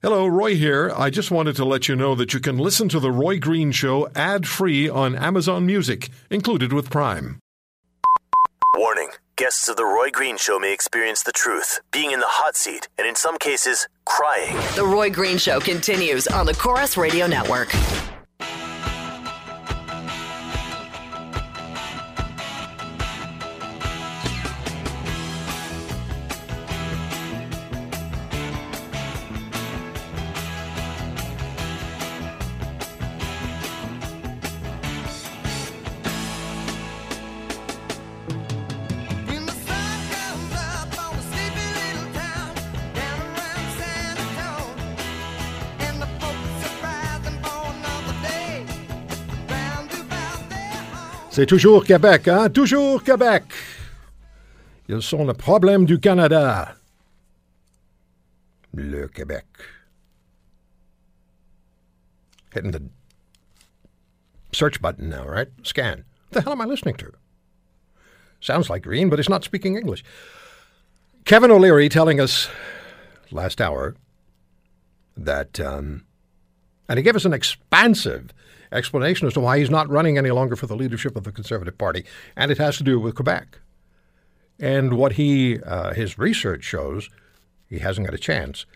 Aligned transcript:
Hello, 0.00 0.28
Roy 0.28 0.54
here. 0.54 0.92
I 0.96 1.10
just 1.10 1.32
wanted 1.32 1.56
to 1.56 1.64
let 1.64 1.88
you 1.88 1.96
know 1.96 2.14
that 2.14 2.32
you 2.32 2.38
can 2.38 2.56
listen 2.56 2.88
to 2.90 3.00
The 3.00 3.10
Roy 3.10 3.40
Green 3.40 3.72
Show 3.72 4.08
ad 4.14 4.46
free 4.46 4.88
on 4.88 5.16
Amazon 5.16 5.66
Music, 5.66 6.08
included 6.30 6.72
with 6.72 6.88
Prime. 6.88 7.40
Warning 8.76 9.10
guests 9.34 9.68
of 9.68 9.76
The 9.76 9.84
Roy 9.84 10.10
Green 10.12 10.36
Show 10.36 10.60
may 10.60 10.72
experience 10.72 11.24
the 11.24 11.32
truth, 11.32 11.80
being 11.90 12.12
in 12.12 12.20
the 12.20 12.28
hot 12.28 12.56
seat, 12.56 12.86
and 12.96 13.08
in 13.08 13.16
some 13.16 13.38
cases, 13.38 13.88
crying. 14.04 14.56
The 14.76 14.84
Roy 14.84 15.10
Green 15.10 15.36
Show 15.36 15.58
continues 15.58 16.28
on 16.28 16.46
the 16.46 16.54
Corus 16.54 16.96
Radio 16.96 17.26
Network. 17.26 17.74
C'est 51.30 51.46
toujours 51.46 51.84
Québec, 51.84 52.26
hein? 52.28 52.48
Toujours 52.48 53.02
Québec. 53.02 53.44
Ils 54.88 55.02
sont 55.02 55.26
le 55.26 55.34
problème 55.34 55.84
du 55.84 56.00
Canada. 56.00 56.74
Le 58.74 59.06
Québec. 59.08 59.44
Hitting 62.54 62.72
the 62.72 62.82
search 64.52 64.80
button 64.80 65.10
now, 65.10 65.24
right? 65.24 65.48
Scan. 65.62 66.04
What 66.30 66.32
the 66.32 66.40
hell 66.42 66.52
am 66.52 66.62
I 66.62 66.64
listening 66.64 66.96
to? 66.96 67.12
Sounds 68.40 68.70
like 68.70 68.82
green, 68.82 69.10
but 69.10 69.18
it's 69.18 69.28
not 69.28 69.44
speaking 69.44 69.76
English. 69.76 70.02
Kevin 71.24 71.50
O'Leary 71.50 71.90
telling 71.90 72.20
us 72.20 72.48
last 73.30 73.60
hour 73.60 73.96
that, 75.16 75.60
um, 75.60 76.04
and 76.88 76.98
he 76.98 77.02
gave 77.02 77.16
us 77.16 77.24
an 77.24 77.32
expansive 77.32 78.32
explanation 78.72 79.26
as 79.26 79.34
to 79.34 79.40
why 79.40 79.58
he's 79.58 79.70
not 79.70 79.88
running 79.88 80.18
any 80.18 80.30
longer 80.30 80.56
for 80.56 80.66
the 80.66 80.76
leadership 80.76 81.16
of 81.16 81.24
the 81.24 81.32
Conservative 81.32 81.78
Party, 81.78 82.04
and 82.36 82.50
it 82.50 82.58
has 82.58 82.76
to 82.78 82.84
do 82.84 82.98
with 82.98 83.14
Quebec. 83.14 83.58
And 84.58 84.94
what 84.94 85.12
he, 85.12 85.60
uh, 85.60 85.94
his 85.94 86.18
research 86.18 86.64
shows, 86.64 87.08
he 87.68 87.78
hasn't 87.78 88.06
got 88.06 88.14
a 88.14 88.18
chance 88.18 88.66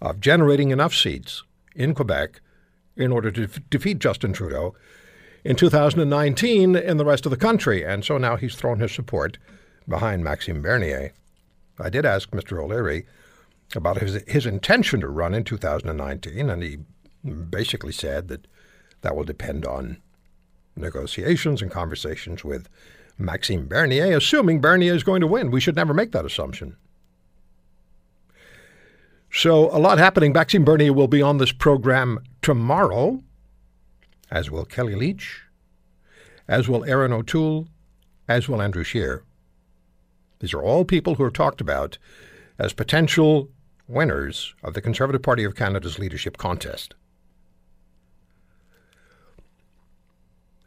of 0.00 0.20
generating 0.20 0.70
enough 0.70 0.94
seats 0.94 1.42
in 1.74 1.94
Quebec 1.94 2.40
in 2.96 3.12
order 3.12 3.30
to 3.30 3.46
defeat 3.70 4.00
Justin 4.00 4.32
Trudeau 4.32 4.74
in 5.44 5.56
2019 5.56 6.74
in 6.74 6.96
the 6.96 7.04
rest 7.04 7.24
of 7.24 7.30
the 7.30 7.36
country. 7.36 7.84
And 7.84 8.04
so 8.04 8.18
now 8.18 8.36
he's 8.36 8.56
thrown 8.56 8.80
his 8.80 8.92
support 8.92 9.38
behind 9.88 10.24
Maxime 10.24 10.60
Bernier. 10.60 11.12
I 11.78 11.90
did 11.90 12.04
ask 12.04 12.30
Mr. 12.30 12.62
O'Leary 12.62 13.06
about 13.76 13.98
his, 13.98 14.22
his 14.26 14.46
intention 14.46 15.00
to 15.00 15.08
run 15.08 15.34
in 15.34 15.44
2019, 15.44 16.50
and 16.50 16.62
he 16.62 16.78
basically 17.28 17.92
said 17.92 18.28
that 18.28 18.46
that 19.02 19.16
will 19.16 19.24
depend 19.24 19.64
on 19.64 19.98
negotiations 20.76 21.62
and 21.62 21.70
conversations 21.70 22.44
with 22.44 22.68
Maxime 23.16 23.66
Bernier, 23.66 24.16
assuming 24.16 24.60
Bernier 24.60 24.94
is 24.94 25.02
going 25.02 25.20
to 25.20 25.26
win. 25.26 25.50
We 25.50 25.60
should 25.60 25.76
never 25.76 25.92
make 25.92 26.12
that 26.12 26.24
assumption. 26.24 26.76
So, 29.30 29.70
a 29.76 29.78
lot 29.78 29.98
happening. 29.98 30.32
Maxime 30.32 30.64
Bernier 30.64 30.92
will 30.92 31.08
be 31.08 31.20
on 31.20 31.38
this 31.38 31.52
program 31.52 32.20
tomorrow, 32.40 33.22
as 34.30 34.50
will 34.50 34.64
Kellie 34.64 34.94
Leitch, 34.94 35.42
as 36.46 36.68
will 36.68 36.84
Erin 36.84 37.12
O'Toole, 37.12 37.68
as 38.26 38.48
will 38.48 38.62
Andrew 38.62 38.84
Scheer. 38.84 39.22
These 40.40 40.54
are 40.54 40.62
all 40.62 40.84
people 40.84 41.16
who 41.16 41.24
are 41.24 41.30
talked 41.30 41.60
about 41.60 41.98
as 42.58 42.72
potential 42.72 43.50
winners 43.86 44.54
of 44.62 44.74
the 44.74 44.80
Conservative 44.80 45.22
Party 45.22 45.44
of 45.44 45.54
Canada's 45.54 45.98
leadership 45.98 46.36
contest. 46.36 46.94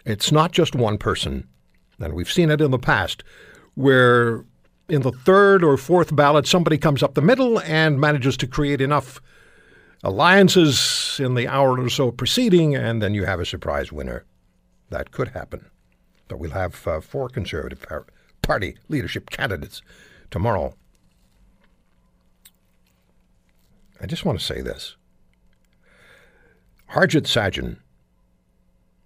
It's 0.05 0.31
not 0.31 0.51
just 0.51 0.75
one 0.75 0.97
person, 0.97 1.47
and 1.99 2.13
we've 2.13 2.31
seen 2.31 2.49
it 2.49 2.61
in 2.61 2.71
the 2.71 2.79
past, 2.79 3.23
where 3.75 4.45
in 4.89 5.01
the 5.03 5.11
third 5.11 5.63
or 5.63 5.77
fourth 5.77 6.15
ballot 6.15 6.47
somebody 6.47 6.77
comes 6.77 7.03
up 7.03 7.13
the 7.13 7.21
middle 7.21 7.59
and 7.61 7.99
manages 7.99 8.35
to 8.37 8.47
create 8.47 8.81
enough 8.81 9.21
alliances 10.03 11.19
in 11.23 11.35
the 11.35 11.47
hour 11.47 11.79
or 11.79 11.89
so 11.89 12.11
preceding, 12.11 12.75
and 12.75 13.01
then 13.01 13.13
you 13.13 13.25
have 13.25 13.39
a 13.39 13.45
surprise 13.45 13.91
winner. 13.91 14.25
That 14.89 15.11
could 15.11 15.29
happen. 15.29 15.69
But 16.27 16.39
we'll 16.39 16.51
have 16.51 16.87
uh, 16.87 17.01
four 17.01 17.29
Conservative 17.29 17.81
par- 17.81 18.07
Party 18.41 18.77
leadership 18.89 19.29
candidates 19.29 19.81
tomorrow. 20.31 20.75
I 24.01 24.07
just 24.07 24.25
want 24.25 24.39
to 24.39 24.45
say 24.45 24.61
this. 24.61 24.95
Harjit 26.91 27.23
Sajjan, 27.23 27.77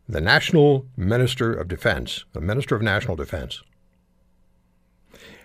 the 0.07 0.21
National 0.21 0.85
Minister 0.95 1.53
of 1.53 1.67
Defense, 1.67 2.25
the 2.33 2.41
Minister 2.41 2.75
of 2.75 2.81
National 2.81 3.15
Defense, 3.15 3.63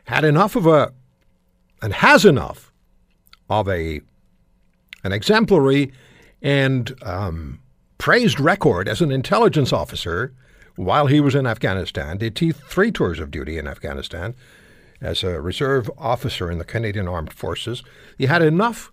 had 0.05 0.25
enough 0.25 0.57
of 0.57 0.67
a, 0.67 0.93
and 1.83 1.93
has 1.95 2.25
enough 2.25 2.73
of 3.49 3.69
a, 3.69 4.01
an 5.05 5.13
exemplary 5.13 5.93
and 6.43 6.95
um, 7.03 7.61
praised 7.99 8.41
record 8.41 8.89
as 8.89 9.01
an 9.01 9.11
intelligence 9.11 9.73
officer 9.73 10.33
while 10.77 11.07
he 11.07 11.21
was 11.21 11.35
in 11.35 11.47
Afghanistan. 11.47 12.19
Did 12.19 12.37
three 12.37 12.91
tours 12.91 13.21
of 13.21 13.31
duty 13.31 13.59
in 13.59 13.67
Afghanistan 13.67 14.35
as 15.01 15.23
a 15.23 15.41
reserve 15.41 15.91
officer 15.99 16.51
in 16.51 16.59
the 16.59 16.65
Canadian 16.65 17.09
Armed 17.09 17.33
Forces. 17.33 17.83
He 18.19 18.27
had 18.27 18.43
enough 18.43 18.93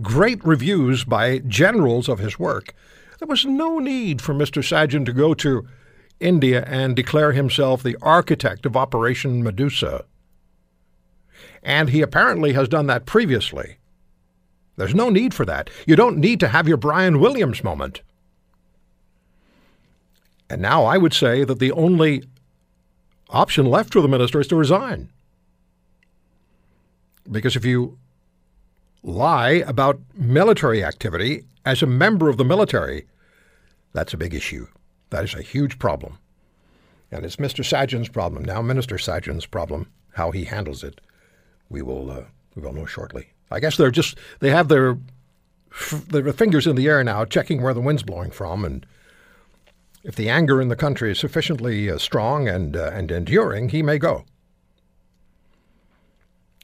great 0.00 0.42
reviews 0.44 1.04
by 1.04 1.38
generals 1.40 2.08
of 2.08 2.18
his 2.18 2.38
work. 2.38 2.74
There 3.22 3.28
was 3.28 3.44
no 3.44 3.78
need 3.78 4.20
for 4.20 4.34
Mr. 4.34 4.64
Sajjan 4.64 5.06
to 5.06 5.12
go 5.12 5.32
to 5.32 5.64
India 6.18 6.64
and 6.66 6.96
declare 6.96 7.30
himself 7.30 7.80
the 7.80 7.96
architect 8.02 8.66
of 8.66 8.76
Operation 8.76 9.44
Medusa. 9.44 10.06
And 11.62 11.90
he 11.90 12.02
apparently 12.02 12.54
has 12.54 12.66
done 12.66 12.88
that 12.88 13.06
previously. 13.06 13.76
There's 14.74 14.92
no 14.92 15.08
need 15.08 15.34
for 15.34 15.44
that. 15.44 15.70
You 15.86 15.94
don't 15.94 16.18
need 16.18 16.40
to 16.40 16.48
have 16.48 16.66
your 16.66 16.76
Brian 16.76 17.20
Williams 17.20 17.62
moment. 17.62 18.02
And 20.50 20.60
now 20.60 20.84
I 20.84 20.98
would 20.98 21.14
say 21.14 21.44
that 21.44 21.60
the 21.60 21.70
only 21.70 22.24
option 23.30 23.66
left 23.66 23.92
for 23.92 24.00
the 24.00 24.08
minister 24.08 24.40
is 24.40 24.48
to 24.48 24.56
resign. 24.56 25.12
Because 27.30 27.54
if 27.54 27.64
you 27.64 28.00
lie 29.04 29.62
about 29.64 30.00
military 30.12 30.82
activity 30.82 31.44
as 31.64 31.84
a 31.84 31.86
member 31.86 32.28
of 32.28 32.36
the 32.36 32.44
military, 32.44 33.06
that's 33.92 34.14
a 34.14 34.18
big 34.18 34.34
issue. 34.34 34.66
That 35.10 35.24
is 35.24 35.34
a 35.34 35.42
huge 35.42 35.78
problem. 35.78 36.18
And 37.10 37.24
it's 37.24 37.36
Mr. 37.36 37.62
Sajjan's 37.62 38.08
problem, 38.08 38.44
now 38.44 38.62
Minister 38.62 38.96
Sajjan's 38.96 39.44
problem, 39.44 39.88
how 40.14 40.30
he 40.30 40.44
handles 40.44 40.82
it. 40.82 41.00
We 41.68 41.82
will, 41.82 42.10
uh, 42.10 42.24
we 42.54 42.62
will 42.62 42.72
know 42.72 42.86
shortly. 42.86 43.28
I 43.50 43.60
guess 43.60 43.76
they're 43.76 43.90
just, 43.90 44.16
they 44.40 44.50
have 44.50 44.68
their, 44.68 44.96
their 46.08 46.32
fingers 46.32 46.66
in 46.66 46.76
the 46.76 46.88
air 46.88 47.04
now, 47.04 47.26
checking 47.26 47.60
where 47.60 47.74
the 47.74 47.82
wind's 47.82 48.02
blowing 48.02 48.30
from. 48.30 48.64
And 48.64 48.86
if 50.02 50.16
the 50.16 50.30
anger 50.30 50.60
in 50.60 50.68
the 50.68 50.76
country 50.76 51.12
is 51.12 51.18
sufficiently 51.18 51.90
uh, 51.90 51.98
strong 51.98 52.48
and, 52.48 52.76
uh, 52.76 52.90
and 52.94 53.10
enduring, 53.10 53.68
he 53.68 53.82
may 53.82 53.98
go. 53.98 54.24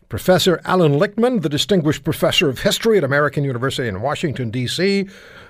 Professor 0.08 0.58
Alan 0.64 0.92
Lichtman, 0.92 1.42
the 1.42 1.50
distinguished 1.50 2.02
professor 2.02 2.48
of 2.48 2.60
history 2.60 2.96
at 2.96 3.04
American 3.04 3.44
University 3.44 3.88
in 3.88 4.00
Washington, 4.00 4.50
D.C., 4.50 5.06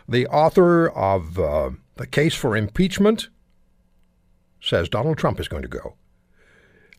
the 0.08 0.26
author 0.26 0.88
of 0.88 1.38
uh, 1.38 1.70
The 1.96 2.06
Case 2.06 2.34
for 2.34 2.56
Impeachment, 2.56 3.28
says 4.60 4.88
Donald 4.88 5.16
Trump 5.16 5.38
is 5.38 5.46
going 5.46 5.62
to 5.62 5.68
go. 5.68 5.94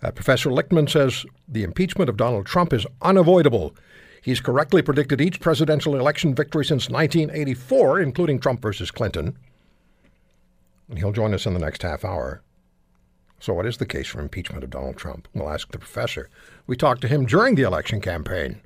Uh, 0.01 0.11
Professor 0.11 0.49
Lichtman 0.49 0.89
says 0.89 1.25
the 1.47 1.63
impeachment 1.63 2.09
of 2.09 2.15
Donald 2.15 2.45
Trump 2.45 2.71
is 2.71 2.87
unavoidable. 3.01 3.75
He's 4.21 4.39
correctly 4.39 4.81
predicted 4.81 5.19
each 5.19 5.41
presidential 5.41 5.95
election 5.95 6.33
victory 6.33 6.63
since 6.63 6.89
1984, 6.89 7.99
including 7.99 8.39
Trump 8.39 8.61
versus 8.61 8.91
Clinton. 8.91 9.37
And 10.87 10.97
he'll 10.97 11.11
join 11.11 11.33
us 11.33 11.45
in 11.45 11.53
the 11.53 11.59
next 11.59 11.81
half 11.81 12.05
hour. 12.05 12.41
So, 13.39 13.53
what 13.53 13.65
is 13.65 13.77
the 13.77 13.85
case 13.85 14.07
for 14.07 14.19
impeachment 14.19 14.63
of 14.63 14.69
Donald 14.69 14.97
Trump? 14.97 15.27
We'll 15.33 15.49
ask 15.49 15.71
the 15.71 15.79
professor. 15.79 16.29
We 16.67 16.75
talked 16.75 17.01
to 17.01 17.07
him 17.07 17.25
during 17.25 17.55
the 17.55 17.63
election 17.63 18.01
campaign 18.01 18.61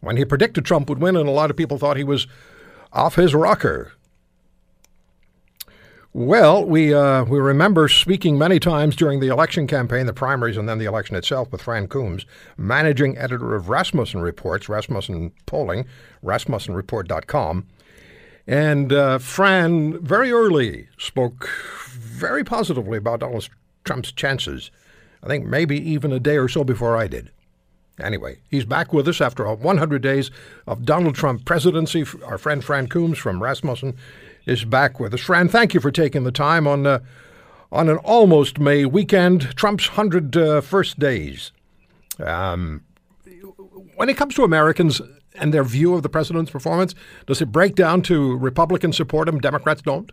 when 0.00 0.16
he 0.16 0.24
predicted 0.24 0.64
Trump 0.64 0.88
would 0.88 1.00
win, 1.00 1.16
and 1.16 1.28
a 1.28 1.32
lot 1.32 1.50
of 1.50 1.56
people 1.56 1.78
thought 1.78 1.96
he 1.96 2.04
was 2.04 2.26
off 2.92 3.16
his 3.16 3.34
rocker. 3.34 3.92
Well, 6.14 6.64
we 6.64 6.94
uh, 6.94 7.24
we 7.24 7.38
remember 7.38 7.88
speaking 7.88 8.38
many 8.38 8.58
times 8.58 8.96
during 8.96 9.20
the 9.20 9.28
election 9.28 9.66
campaign, 9.66 10.06
the 10.06 10.14
primaries, 10.14 10.56
and 10.56 10.66
then 10.66 10.78
the 10.78 10.86
election 10.86 11.14
itself 11.14 11.52
with 11.52 11.60
Fran 11.60 11.88
Coombs, 11.88 12.24
managing 12.56 13.18
editor 13.18 13.54
of 13.54 13.68
Rasmussen 13.68 14.22
Reports, 14.22 14.66
Rasmussen 14.66 15.32
Polling, 15.44 15.84
RasmussenReport.com. 16.24 17.66
And 18.46 18.92
uh, 18.94 19.18
Fran 19.18 20.02
very 20.02 20.32
early 20.32 20.88
spoke 20.96 21.50
very 21.90 22.44
positively 22.44 22.96
about 22.96 23.20
Donald 23.20 23.46
Trump's 23.86 24.12
chances. 24.12 24.70
I 25.22 25.26
think 25.28 25.46
maybe 25.46 25.76
even 25.90 26.12
a 26.12 26.20
day 26.20 26.36
or 26.36 26.48
so 26.48 26.64
before 26.64 26.96
I 26.96 27.06
did. 27.06 27.30
Anyway, 27.98 28.38
he's 28.50 28.66
back 28.66 28.92
with 28.92 29.08
us 29.08 29.22
after 29.22 29.50
100 29.50 30.02
days 30.02 30.30
of 30.66 30.84
Donald 30.84 31.14
Trump 31.14 31.46
presidency. 31.46 32.04
Our 32.26 32.36
friend 32.36 32.62
Fran 32.62 32.88
Coombs 32.88 33.16
from 33.16 33.42
Rasmussen 33.42 33.96
is 34.44 34.66
back 34.66 35.00
with 35.00 35.14
us. 35.14 35.20
Fran, 35.20 35.48
thank 35.48 35.72
you 35.72 35.80
for 35.80 35.90
taking 35.90 36.24
the 36.24 36.32
time 36.32 36.66
on 36.66 36.86
uh, 36.86 36.98
on 37.72 37.88
an 37.88 37.96
almost 37.98 38.58
May 38.58 38.84
weekend, 38.84 39.56
Trump's 39.56 39.88
100 39.88 40.36
uh, 40.36 40.60
first 40.60 40.98
days. 40.98 41.52
Um, 42.18 42.84
when 43.96 44.08
it 44.08 44.16
comes 44.16 44.34
to 44.34 44.44
Americans 44.44 45.00
and 45.34 45.52
their 45.52 45.64
view 45.64 45.94
of 45.94 46.02
the 46.02 46.08
president's 46.08 46.50
performance, 46.50 46.94
does 47.26 47.42
it 47.42 47.50
break 47.50 47.74
down 47.74 48.02
to 48.02 48.36
Republicans 48.36 48.96
support 48.96 49.28
him, 49.28 49.40
Democrats 49.40 49.82
don't? 49.82 50.12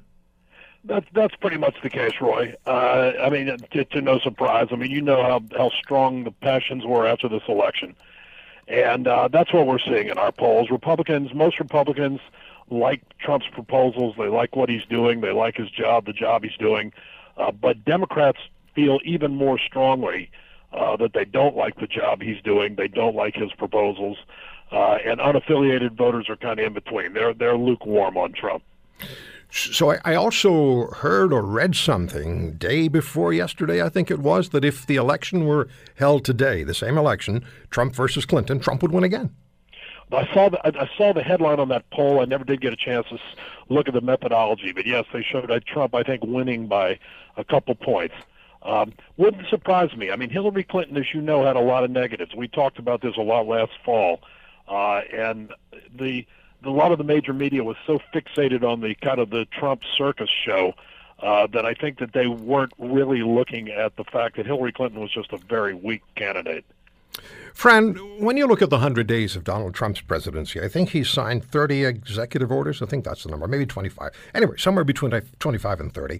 That's 0.86 1.06
that's 1.14 1.36
pretty 1.36 1.58
much 1.58 1.76
the 1.82 1.90
case, 1.90 2.14
Roy. 2.20 2.56
Uh, 2.66 3.14
I 3.22 3.30
mean, 3.30 3.58
to, 3.72 3.86
to 3.86 4.02
no 4.02 4.20
surprise. 4.20 4.68
I 4.72 4.76
mean, 4.76 4.92
you 4.92 5.02
know 5.02 5.24
how 5.24 5.42
how 5.58 5.70
strong 5.70 6.26
the 6.26 6.32
passions 6.32 6.86
were 6.86 7.08
after 7.08 7.30
this 7.30 7.44
election, 7.48 7.96
and 8.68 9.08
uh, 9.08 9.30
that's 9.30 9.54
what 9.54 9.66
we're 9.66 9.80
seeing 9.80 10.10
in 10.10 10.18
our 10.18 10.34
polls. 10.34 10.70
Republicans, 10.70 11.34
most 11.34 11.58
Republicans, 11.60 12.20
like 12.70 13.02
Trump's 13.20 13.48
proposals. 13.48 14.16
They 14.18 14.28
like 14.28 14.56
what 14.58 14.68
he's 14.68 14.86
doing. 14.86 15.22
They 15.22 15.32
like 15.32 15.56
his 15.56 15.70
job, 15.70 16.06
the 16.06 16.14
job 16.14 16.44
he's 16.44 16.58
doing. 16.58 16.92
Uh, 17.38 17.52
but 17.52 17.86
Democrats 17.86 18.40
feel 18.76 19.00
even 19.06 19.36
more 19.36 19.58
strongly 19.60 20.30
uh, 20.74 20.98
that 20.98 21.14
they 21.14 21.26
don't 21.26 21.56
like 21.56 21.80
the 21.80 21.88
job 21.88 22.22
he's 22.22 22.42
doing. 22.42 22.76
They 22.76 22.88
don't 22.88 23.16
like 23.16 23.36
his 23.36 23.52
proposals, 23.54 24.18
uh, 24.72 24.98
and 25.06 25.20
unaffiliated 25.20 25.96
voters 25.96 26.30
are 26.30 26.36
kind 26.36 26.60
of 26.60 26.66
in 26.66 26.74
between. 26.74 27.14
They're 27.14 27.34
they're 27.34 27.58
lukewarm 27.58 28.18
on 28.18 28.34
Trump. 28.34 28.64
So 29.56 29.96
I, 30.04 30.16
also 30.16 30.88
heard 30.88 31.32
or 31.32 31.44
read 31.44 31.76
something 31.76 32.54
day 32.54 32.88
before 32.88 33.34
yesterday, 33.34 33.84
I 33.84 33.90
think 33.90 34.10
it 34.10 34.18
was, 34.18 34.50
that 34.50 34.66
if 34.66 34.88
the 34.88 34.96
election 34.96 35.46
were 35.46 35.68
held 35.94 36.26
today, 36.26 36.64
the 36.64 36.74
same 36.74 36.98
election, 36.98 37.46
Trump 37.70 37.94
versus 37.94 38.26
Clinton, 38.26 38.60
Trump 38.60 38.82
would 38.82 38.92
win 38.92 39.04
again. 39.04 39.30
I 40.12 40.32
saw 40.34 40.50
the 40.50 40.60
I 40.66 40.90
saw 40.98 41.14
the 41.14 41.24
headline 41.24 41.60
on 41.60 41.70
that 41.70 41.90
poll. 41.92 42.20
I 42.20 42.26
never 42.26 42.44
did 42.44 42.62
get 42.62 42.74
a 42.74 42.76
chance 42.76 43.08
to 43.10 43.20
look 43.70 43.88
at 43.88 43.94
the 43.94 44.02
methodology, 44.02 44.72
but 44.72 44.86
yes, 44.88 45.06
they 45.14 45.24
showed 45.24 45.50
uh, 45.50 45.60
Trump. 45.66 45.94
I 45.96 46.04
think 46.04 46.24
winning 46.24 46.68
by 46.68 47.00
a 47.38 47.44
couple 47.44 47.76
points. 47.76 48.16
Um, 48.64 48.94
wouldn't 49.18 49.48
surprise 49.50 49.96
me. 49.96 50.10
I 50.10 50.16
mean, 50.16 50.30
Hillary 50.30 50.64
Clinton, 50.64 50.98
as 50.98 51.14
you 51.14 51.22
know, 51.22 51.46
had 51.46 51.56
a 51.56 51.62
lot 51.62 51.84
of 51.84 51.92
negatives. 51.92 52.34
We 52.36 52.48
talked 52.48 52.80
about 52.80 53.02
this 53.02 53.18
a 53.18 53.22
lot 53.22 53.48
last 53.48 53.74
fall, 53.84 54.22
uh, 54.68 55.02
and 55.12 55.54
the 55.94 56.26
a 56.66 56.72
lot 56.72 56.92
of 56.92 56.98
the 56.98 57.04
major 57.04 57.34
media 57.34 57.64
was 57.64 57.78
so 57.86 58.00
fixated 58.14 58.64
on 58.64 58.82
the 58.82 58.96
kind 58.96 59.20
of 59.20 59.30
the 59.30 59.46
Trump 59.46 59.82
circus 59.98 60.30
show 60.30 60.74
uh, 61.20 61.48
that 61.48 61.66
I 61.66 61.74
think 61.74 62.00
that 62.00 62.14
they 62.14 62.28
weren't 62.28 62.74
really 62.78 63.24
looking 63.24 63.70
at 63.70 63.96
the 63.96 64.04
fact 64.04 64.38
that 64.38 64.46
Hillary 64.46 64.72
Clinton 64.72 65.00
was 65.00 65.12
just 65.12 65.32
a 65.32 65.38
very 65.38 65.74
weak 65.74 66.02
candidate. 66.16 66.66
Fran, 67.54 67.94
when 68.20 68.38
you 68.38 68.48
look 68.48 68.62
at 68.62 68.70
the 68.70 68.78
100 68.78 69.06
days 69.06 69.36
of 69.36 69.44
Donald 69.44 69.76
Trump's 69.76 70.02
presidency, 70.02 70.60
I 70.60 70.68
think 70.68 70.90
he's 70.90 71.10
signed 71.10 71.46
30 71.46 71.86
executive 71.86 72.52
orders. 72.52 72.82
I 72.82 72.88
think 72.88 73.06
that's 73.06 73.24
the 73.24 73.30
number, 73.30 73.48
maybe 73.48 73.66
25. 73.66 74.12
Anyway, 74.34 74.56
somewhere 74.58 74.84
between 74.84 75.12
25 75.40 75.80
and 75.80 75.94
30. 75.94 76.20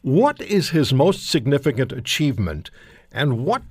What 0.00 0.40
is 0.40 0.70
his 0.70 0.92
most 0.92 1.28
significant 1.28 1.92
achievement, 1.92 2.70
and 3.12 3.44
what 3.44 3.62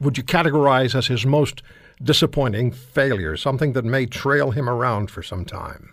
would 0.00 0.16
you 0.16 0.24
categorize 0.24 0.94
as 0.94 1.06
his 1.06 1.24
most 1.24 1.62
disappointing 2.02 2.72
failure, 2.72 3.36
something 3.36 3.72
that 3.72 3.84
may 3.84 4.06
trail 4.06 4.50
him 4.50 4.68
around 4.68 5.10
for 5.10 5.22
some 5.22 5.44
time? 5.44 5.92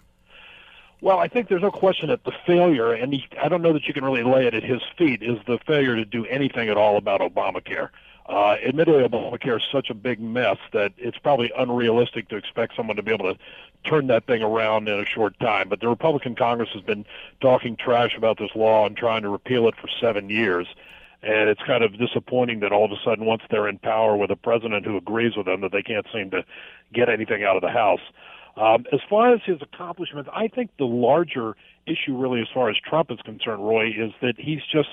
Well, 1.02 1.20
I 1.20 1.30
think 1.30 1.48
there's 1.48 1.62
no 1.62 1.72
question 1.72 2.10
that 2.10 2.26
the 2.26 2.34
failure, 2.46 2.92
and 2.92 3.14
he, 3.14 3.26
I 3.42 3.48
don't 3.48 3.62
know 3.62 3.72
that 3.72 3.88
you 3.88 3.94
can 3.94 4.04
really 4.04 4.24
lay 4.24 4.48
it 4.48 4.54
at 4.54 4.64
his 4.64 4.82
feet, 4.98 5.24
is 5.24 5.38
the 5.48 5.58
failure 5.66 5.96
to 5.96 6.04
do 6.04 6.26
anything 6.26 6.68
at 6.68 6.76
all 6.76 6.98
about 6.98 7.22
Obamacare. 7.22 7.90
Uh, 8.28 8.58
admittedly, 8.64 9.08
Obamacare 9.08 9.58
is 9.58 9.64
such 9.72 9.90
a 9.90 9.94
big 9.94 10.20
mess 10.20 10.58
that 10.74 10.92
it's 10.98 11.18
probably 11.18 11.52
unrealistic 11.58 12.28
to 12.30 12.36
expect 12.36 12.76
someone 12.76 12.98
to 12.98 13.02
be 13.02 13.12
able 13.14 13.34
to 13.34 13.40
turn 13.86 14.08
that 14.08 14.26
thing 14.26 14.44
around 14.44 14.88
in 14.90 15.00
a 15.00 15.06
short 15.06 15.40
time. 15.40 15.70
But 15.70 15.80
the 15.80 15.88
Republican 15.88 16.36
Congress 16.36 16.70
has 16.74 16.84
been 16.84 17.06
talking 17.42 17.76
trash 17.76 18.16
about 18.16 18.38
this 18.38 18.52
law 18.54 18.86
and 18.86 18.96
trying 18.96 19.24
to 19.24 19.30
repeal 19.30 19.68
it 19.68 19.76
for 19.76 19.88
seven 20.02 20.30
years. 20.30 20.68
And 21.22 21.50
it's 21.50 21.62
kind 21.68 21.84
of 21.84 21.98
disappointing 22.00 22.62
that 22.62 22.72
all 22.72 22.86
of 22.86 22.92
a 22.92 23.02
sudden, 23.04 23.26
once 23.26 23.42
they're 23.50 23.68
in 23.68 23.78
power 23.80 24.16
with 24.16 24.32
a 24.32 24.38
president 24.38 24.86
who 24.86 24.96
agrees 24.96 25.36
with 25.36 25.46
them, 25.46 25.62
that 25.62 25.72
they 25.72 25.82
can't 25.82 26.06
seem 26.14 26.32
to 26.32 26.44
get 26.94 27.10
anything 27.10 27.44
out 27.44 27.58
of 27.58 27.62
the 27.62 27.70
House. 27.70 28.00
Um, 28.56 28.86
as 28.94 29.00
far 29.10 29.34
as 29.34 29.42
his 29.46 29.58
accomplishments, 29.62 30.30
I 30.34 30.48
think 30.48 30.72
the 30.78 30.86
larger 30.86 31.56
issue, 31.86 32.18
really, 32.18 32.42
as 32.42 32.48
far 32.54 32.70
as 32.70 32.78
Trump 32.78 33.12
is 33.12 33.20
concerned, 33.26 33.68
Roy, 33.68 33.88
is 33.90 34.12
that 34.22 34.36
he's 34.38 34.62
just 34.72 34.90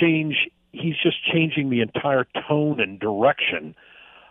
change 0.00 0.48
He's 0.74 0.96
just 1.00 1.24
changing 1.24 1.70
the 1.70 1.80
entire 1.80 2.26
tone 2.48 2.80
and 2.80 2.98
direction 2.98 3.76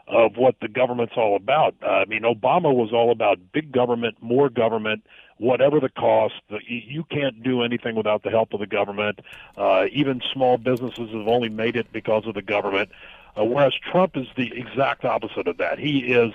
of 0.08 0.34
what 0.36 0.56
the 0.62 0.68
government's 0.68 1.14
all 1.16 1.38
about. 1.38 1.76
Uh, 1.82 1.88
I 1.88 2.06
mean, 2.06 2.24
Obama 2.24 2.76
was 2.76 2.92
all 2.92 3.12
about 3.12 3.38
big 3.54 3.72
government, 3.72 4.18
more 4.22 4.50
government, 4.50 5.06
whatever 5.44 5.80
the 5.82 5.90
cost. 5.90 6.36
You 6.68 7.04
can't 7.04 7.44
do 7.44 7.64
anything 7.64 7.96
without 7.96 8.24
the 8.24 8.30
help 8.30 8.54
of 8.54 8.62
the 8.62 8.66
government. 8.66 9.20
Uh, 9.58 9.86
even 9.92 10.22
small 10.32 10.58
businesses 10.58 11.10
have 11.10 11.28
only 11.28 11.50
made 11.50 11.76
it 11.76 11.92
because 11.92 12.26
of 12.26 12.34
the 12.34 12.42
government. 12.42 12.90
Uh, 13.38 13.44
whereas 13.44 13.74
Trump 13.92 14.16
is 14.16 14.28
the 14.38 14.52
exact 14.58 15.04
opposite 15.04 15.48
of 15.48 15.58
that. 15.58 15.80
He 15.80 16.00
is 16.00 16.34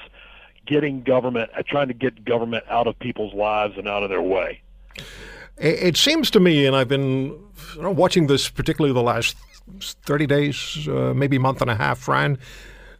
getting 0.67 1.03
government, 1.03 1.51
uh, 1.57 1.63
trying 1.67 1.89
to 1.89 1.95
get 1.95 2.23
government 2.25 2.65
out 2.69 2.87
of 2.87 2.99
people's 2.99 3.33
lives 3.33 3.79
and 3.79 3.89
out 3.89 4.03
of 4.03 4.11
their 4.11 4.23
way. 4.23 4.61
It, 5.57 5.97
seems 5.97 6.31
to 6.33 6.41
me, 6.41 6.67
and 6.67 6.77
I've 6.77 6.89
been 6.89 7.31
you 7.75 7.83
know, 7.83 7.91
watching 7.91 8.27
this 8.27 8.49
particularly 8.49 8.93
the 8.93 9.03
last 9.03 9.37
30 9.81 10.27
days, 10.27 10.87
uh, 10.87 11.15
maybe 11.17 11.39
month 11.39 11.63
and 11.63 11.71
a 11.71 11.75
half, 11.75 11.99
Fran, 11.99 12.39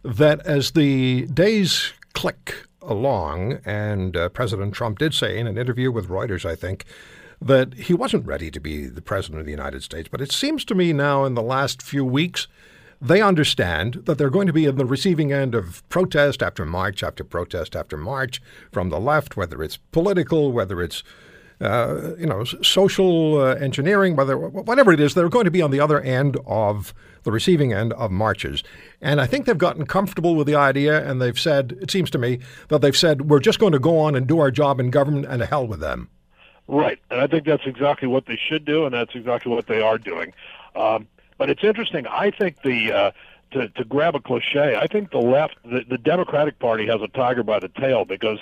that 0.03 0.45
as 0.45 0.71
the 0.71 1.27
days 1.27 1.93
click 2.13 2.65
along, 2.81 3.59
and 3.65 4.15
uh, 4.15 4.29
President 4.29 4.73
Trump 4.73 4.99
did 4.99 5.13
say 5.13 5.37
in 5.37 5.47
an 5.47 5.57
interview 5.57 5.91
with 5.91 6.09
Reuters, 6.09 6.45
I 6.45 6.55
think, 6.55 6.85
that 7.41 7.73
he 7.73 7.93
wasn't 7.93 8.25
ready 8.25 8.51
to 8.51 8.59
be 8.59 8.87
the 8.87 9.01
president 9.01 9.39
of 9.39 9.45
the 9.45 9.51
United 9.51 9.83
States. 9.83 10.09
But 10.11 10.21
it 10.21 10.31
seems 10.31 10.65
to 10.65 10.75
me 10.75 10.91
now, 10.93 11.25
in 11.25 11.35
the 11.35 11.41
last 11.41 11.81
few 11.81 12.03
weeks, 12.03 12.47
they 13.01 13.21
understand 13.21 14.01
that 14.05 14.17
they're 14.17 14.29
going 14.29 14.47
to 14.47 14.53
be 14.53 14.65
in 14.65 14.75
the 14.75 14.85
receiving 14.85 15.31
end 15.31 15.55
of 15.55 15.87
protest 15.87 16.43
after 16.43 16.65
march 16.65 17.01
after 17.01 17.23
protest 17.23 17.75
after 17.75 17.95
march 17.95 18.41
from 18.71 18.89
the 18.89 18.99
left, 18.99 19.37
whether 19.37 19.63
it's 19.63 19.77
political, 19.77 20.51
whether 20.51 20.81
it's 20.81 21.03
uh, 21.61 22.15
you 22.17 22.25
know, 22.25 22.43
social 22.43 23.41
uh, 23.41 23.55
engineering, 23.55 24.15
whether 24.15 24.37
whatever 24.37 24.93
it 24.93 24.99
is, 24.99 25.13
they're 25.13 25.29
going 25.29 25.45
to 25.45 25.51
be 25.51 25.61
on 25.61 25.71
the 25.71 25.79
other 25.79 25.99
end 26.01 26.37
of 26.45 26.93
the 27.23 27.31
receiving 27.31 27.73
end 27.73 27.91
of 27.93 28.11
marches. 28.11 28.63
And 29.01 29.19
I 29.19 29.25
think 29.25 29.45
they've 29.45 29.57
gotten 29.57 29.85
comfortable 29.85 30.35
with 30.35 30.47
the 30.47 30.55
idea, 30.55 31.05
and 31.05 31.21
they've 31.21 31.39
said, 31.39 31.77
it 31.81 31.91
seems 31.91 32.09
to 32.11 32.17
me, 32.17 32.39
that 32.69 32.81
they've 32.81 32.95
said 32.95 33.29
we're 33.29 33.39
just 33.39 33.59
going 33.59 33.73
to 33.73 33.79
go 33.79 33.99
on 33.99 34.15
and 34.15 34.25
do 34.25 34.39
our 34.39 34.51
job 34.51 34.79
in 34.79 34.89
government, 34.89 35.25
and 35.25 35.39
to 35.39 35.45
hell 35.45 35.67
with 35.67 35.81
them. 35.81 36.09
Right, 36.67 36.99
and 37.09 37.19
I 37.19 37.27
think 37.27 37.45
that's 37.45 37.65
exactly 37.65 38.07
what 38.07 38.27
they 38.27 38.37
should 38.37 38.63
do, 38.63 38.85
and 38.85 38.93
that's 38.93 39.15
exactly 39.15 39.51
what 39.51 39.67
they 39.67 39.81
are 39.81 39.97
doing. 39.97 40.33
Um, 40.75 41.07
but 41.37 41.49
it's 41.49 41.63
interesting. 41.63 42.05
I 42.07 42.31
think 42.31 42.61
the 42.61 42.91
uh, 42.91 43.11
to 43.51 43.69
to 43.69 43.83
grab 43.83 44.15
a 44.15 44.19
cliche, 44.19 44.75
I 44.75 44.87
think 44.87 45.11
the 45.11 45.17
left, 45.17 45.55
the, 45.63 45.83
the 45.89 45.97
Democratic 45.97 46.59
Party, 46.59 46.85
has 46.87 47.01
a 47.01 47.07
tiger 47.07 47.43
by 47.43 47.59
the 47.59 47.69
tail 47.69 48.05
because 48.05 48.39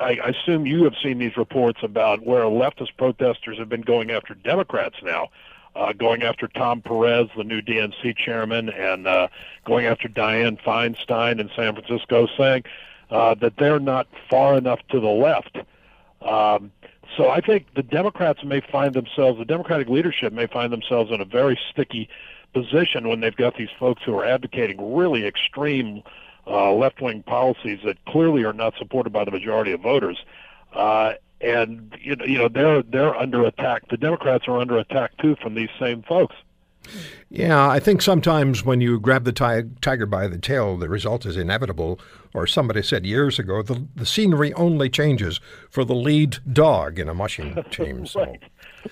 I, 0.00 0.12
assume 0.12 0.66
you 0.66 0.84
have 0.84 0.94
seen 1.02 1.18
these 1.18 1.36
reports 1.36 1.80
about 1.82 2.24
where 2.24 2.42
leftist 2.42 2.96
protesters 2.96 3.58
have 3.58 3.68
been 3.68 3.82
going 3.82 4.10
after 4.10 4.34
Democrats 4.34 4.96
now. 5.02 5.28
Uh, 5.76 5.92
going 5.92 6.22
after 6.22 6.48
Tom 6.48 6.80
Perez, 6.80 7.28
the 7.36 7.44
new 7.44 7.60
DNC 7.60 8.16
chairman, 8.16 8.68
and 8.68 9.06
uh, 9.06 9.28
going 9.64 9.86
after 9.86 10.08
Dianne 10.08 10.60
Feinstein 10.60 11.38
in 11.38 11.50
San 11.54 11.74
Francisco, 11.74 12.26
saying 12.36 12.64
uh, 13.10 13.34
that 13.34 13.58
they're 13.58 13.78
not 13.78 14.08
far 14.28 14.56
enough 14.56 14.80
to 14.88 14.98
the 14.98 15.06
left. 15.06 15.58
Um, 16.22 16.72
so 17.16 17.30
I 17.30 17.40
think 17.40 17.66
the 17.74 17.82
Democrats 17.82 18.42
may 18.44 18.60
find 18.60 18.94
themselves, 18.94 19.38
the 19.38 19.44
Democratic 19.44 19.88
leadership 19.88 20.32
may 20.32 20.46
find 20.46 20.72
themselves 20.72 21.12
in 21.12 21.20
a 21.20 21.24
very 21.24 21.58
sticky 21.70 22.08
position 22.52 23.08
when 23.08 23.20
they've 23.20 23.36
got 23.36 23.56
these 23.56 23.70
folks 23.78 24.02
who 24.04 24.16
are 24.18 24.24
advocating 24.24 24.94
really 24.96 25.26
extreme 25.26 26.02
uh, 26.48 26.72
left-wing 26.72 27.22
policies 27.22 27.80
that 27.84 28.02
clearly 28.06 28.44
are 28.44 28.52
not 28.52 28.74
supported 28.78 29.12
by 29.12 29.24
the 29.24 29.30
majority 29.30 29.72
of 29.72 29.80
voters. 29.80 30.18
Uh, 30.72 31.14
and 31.40 31.96
you 32.00 32.16
know, 32.16 32.24
you 32.24 32.38
know, 32.38 32.48
they're 32.48 32.82
they're 32.82 33.14
under 33.14 33.44
attack. 33.44 33.88
The 33.90 33.96
Democrats 33.96 34.48
are 34.48 34.58
under 34.58 34.78
attack 34.78 35.16
too 35.18 35.36
from 35.36 35.54
these 35.54 35.70
same 35.78 36.02
folks. 36.02 36.34
Yeah, 37.30 37.68
I 37.68 37.80
think 37.80 38.00
sometimes 38.00 38.64
when 38.64 38.80
you 38.80 38.98
grab 38.98 39.24
the 39.24 39.32
ti- 39.32 39.68
tiger 39.80 40.06
by 40.06 40.28
the 40.28 40.38
tail, 40.38 40.76
the 40.76 40.88
result 40.88 41.26
is 41.26 41.36
inevitable. 41.36 42.00
Or 42.34 42.46
somebody 42.46 42.82
said 42.82 43.04
years 43.04 43.38
ago, 43.38 43.62
the, 43.62 43.86
the 43.94 44.06
scenery 44.06 44.52
only 44.54 44.88
changes 44.88 45.40
for 45.70 45.84
the 45.84 45.94
lead 45.94 46.38
dog 46.50 46.98
in 46.98 47.08
a 47.08 47.14
mushing 47.14 47.62
team. 47.70 48.06
So. 48.06 48.36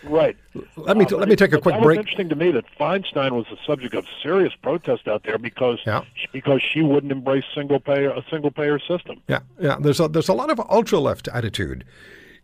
Right. 0.04 0.36
Let 0.76 0.96
me 0.96 1.04
t- 1.04 1.14
let 1.14 1.28
me 1.28 1.34
um, 1.34 1.36
take 1.36 1.52
a 1.52 1.60
quick 1.60 1.80
break. 1.82 1.98
Interesting 1.98 2.28
to 2.30 2.36
me 2.36 2.50
that 2.52 2.64
Feinstein 2.78 3.32
was 3.32 3.46
the 3.50 3.56
subject 3.66 3.94
of 3.94 4.06
serious 4.22 4.52
protest 4.62 5.08
out 5.08 5.22
there 5.24 5.38
because 5.38 5.78
Yeah. 5.86 6.02
because 6.32 6.62
she 6.62 6.82
wouldn't 6.82 7.12
embrace 7.12 7.44
single 7.54 7.80
payer 7.80 8.10
a 8.10 8.24
single 8.30 8.50
payer 8.50 8.78
system. 8.78 9.20
Yeah, 9.28 9.40
yeah. 9.60 9.76
There's 9.80 10.00
a 10.00 10.08
there's 10.08 10.28
a 10.28 10.34
lot 10.34 10.50
of 10.50 10.60
ultra 10.70 10.98
left 10.98 11.28
attitude 11.28 11.84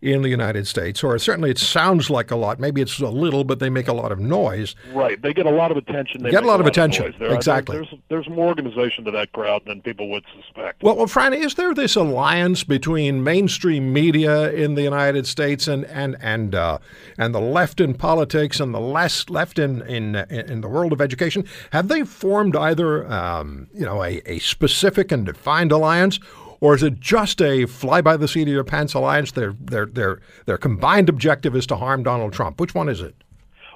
in 0.03 0.21
the 0.21 0.29
United 0.29 0.67
States, 0.67 1.03
or 1.03 1.17
certainly 1.17 1.49
it 1.49 1.57
sounds 1.57 2.09
like 2.09 2.29
a 2.29 2.35
lot. 2.35 2.59
Maybe 2.59 2.81
it's 2.81 2.99
a 2.99 3.07
little, 3.07 3.43
but 3.45 3.59
they 3.59 3.69
make 3.69 3.87
a 3.87 3.93
lot 3.93 4.11
of 4.11 4.19
noise. 4.19 4.75
Right. 4.93 5.21
They 5.21 5.33
get 5.33 5.45
a 5.45 5.49
lot 5.51 5.71
of 5.71 5.77
attention. 5.77 6.21
They 6.23 6.29
Get 6.31 6.39
a 6.39 6.41
make 6.41 6.47
lot 6.51 6.59
of 6.59 6.65
attention. 6.67 7.05
noise. 7.05 7.15
There 7.19 7.33
Exactly. 7.33 7.77
there's 7.77 7.93
there's 8.09 8.29
more 8.29 8.47
organization 8.47 9.05
to 9.05 9.11
that 9.11 9.31
crowd 9.31 9.61
than 9.65 9.81
people 9.81 10.09
would 10.11 10.25
suspect. 10.35 10.83
Well, 10.83 10.97
well, 10.97 11.07
Fran, 11.07 11.33
is 11.33 11.55
there 11.55 11.73
this 11.73 11.95
alliance 11.95 12.63
between 12.65 13.23
mainstream 13.23 13.93
media 13.93 14.51
in 14.51 14.75
the 14.75 14.81
United 14.83 15.25
States 15.25 15.67
and 15.67 15.85
and 15.85 16.17
and 16.21 16.53
uh, 16.53 16.79
and 17.17 17.33
the 17.33 17.39
left 17.39 17.79
in 17.79 17.93
politics 17.93 18.59
and 18.59 18.73
the 18.73 18.81
less 18.81 19.29
left 19.29 19.57
in 19.57 19.81
in 19.83 20.15
in 20.29 20.59
the 20.61 20.67
world 20.67 20.91
of 20.91 20.99
education? 20.99 21.45
Have 21.71 21.87
they 21.87 22.03
formed 22.03 22.55
either 22.57 23.09
um, 23.11 23.67
you 23.73 23.85
know 23.85 24.03
a, 24.03 24.21
a 24.25 24.39
specific 24.39 25.11
and 25.13 25.25
defined 25.25 25.71
alliance? 25.71 26.19
Or 26.63 26.73
is 26.73 26.81
it 26.81 27.01
just 27.01 27.41
a 27.41 27.65
fly 27.65 27.99
by 27.99 28.15
the 28.15 28.25
seat 28.25 28.43
of 28.43 28.47
your 28.53 28.63
pants 28.63 28.93
alliance? 28.93 29.33
Their 29.33 29.51
their 29.59 29.85
their 29.85 30.21
their 30.45 30.57
combined 30.57 31.09
objective 31.09 31.57
is 31.57 31.67
to 31.67 31.75
harm 31.75 32.03
Donald 32.03 32.31
Trump. 32.31 32.57
Which 32.57 32.73
one 32.73 32.87
is 32.87 33.01
it? 33.01 33.13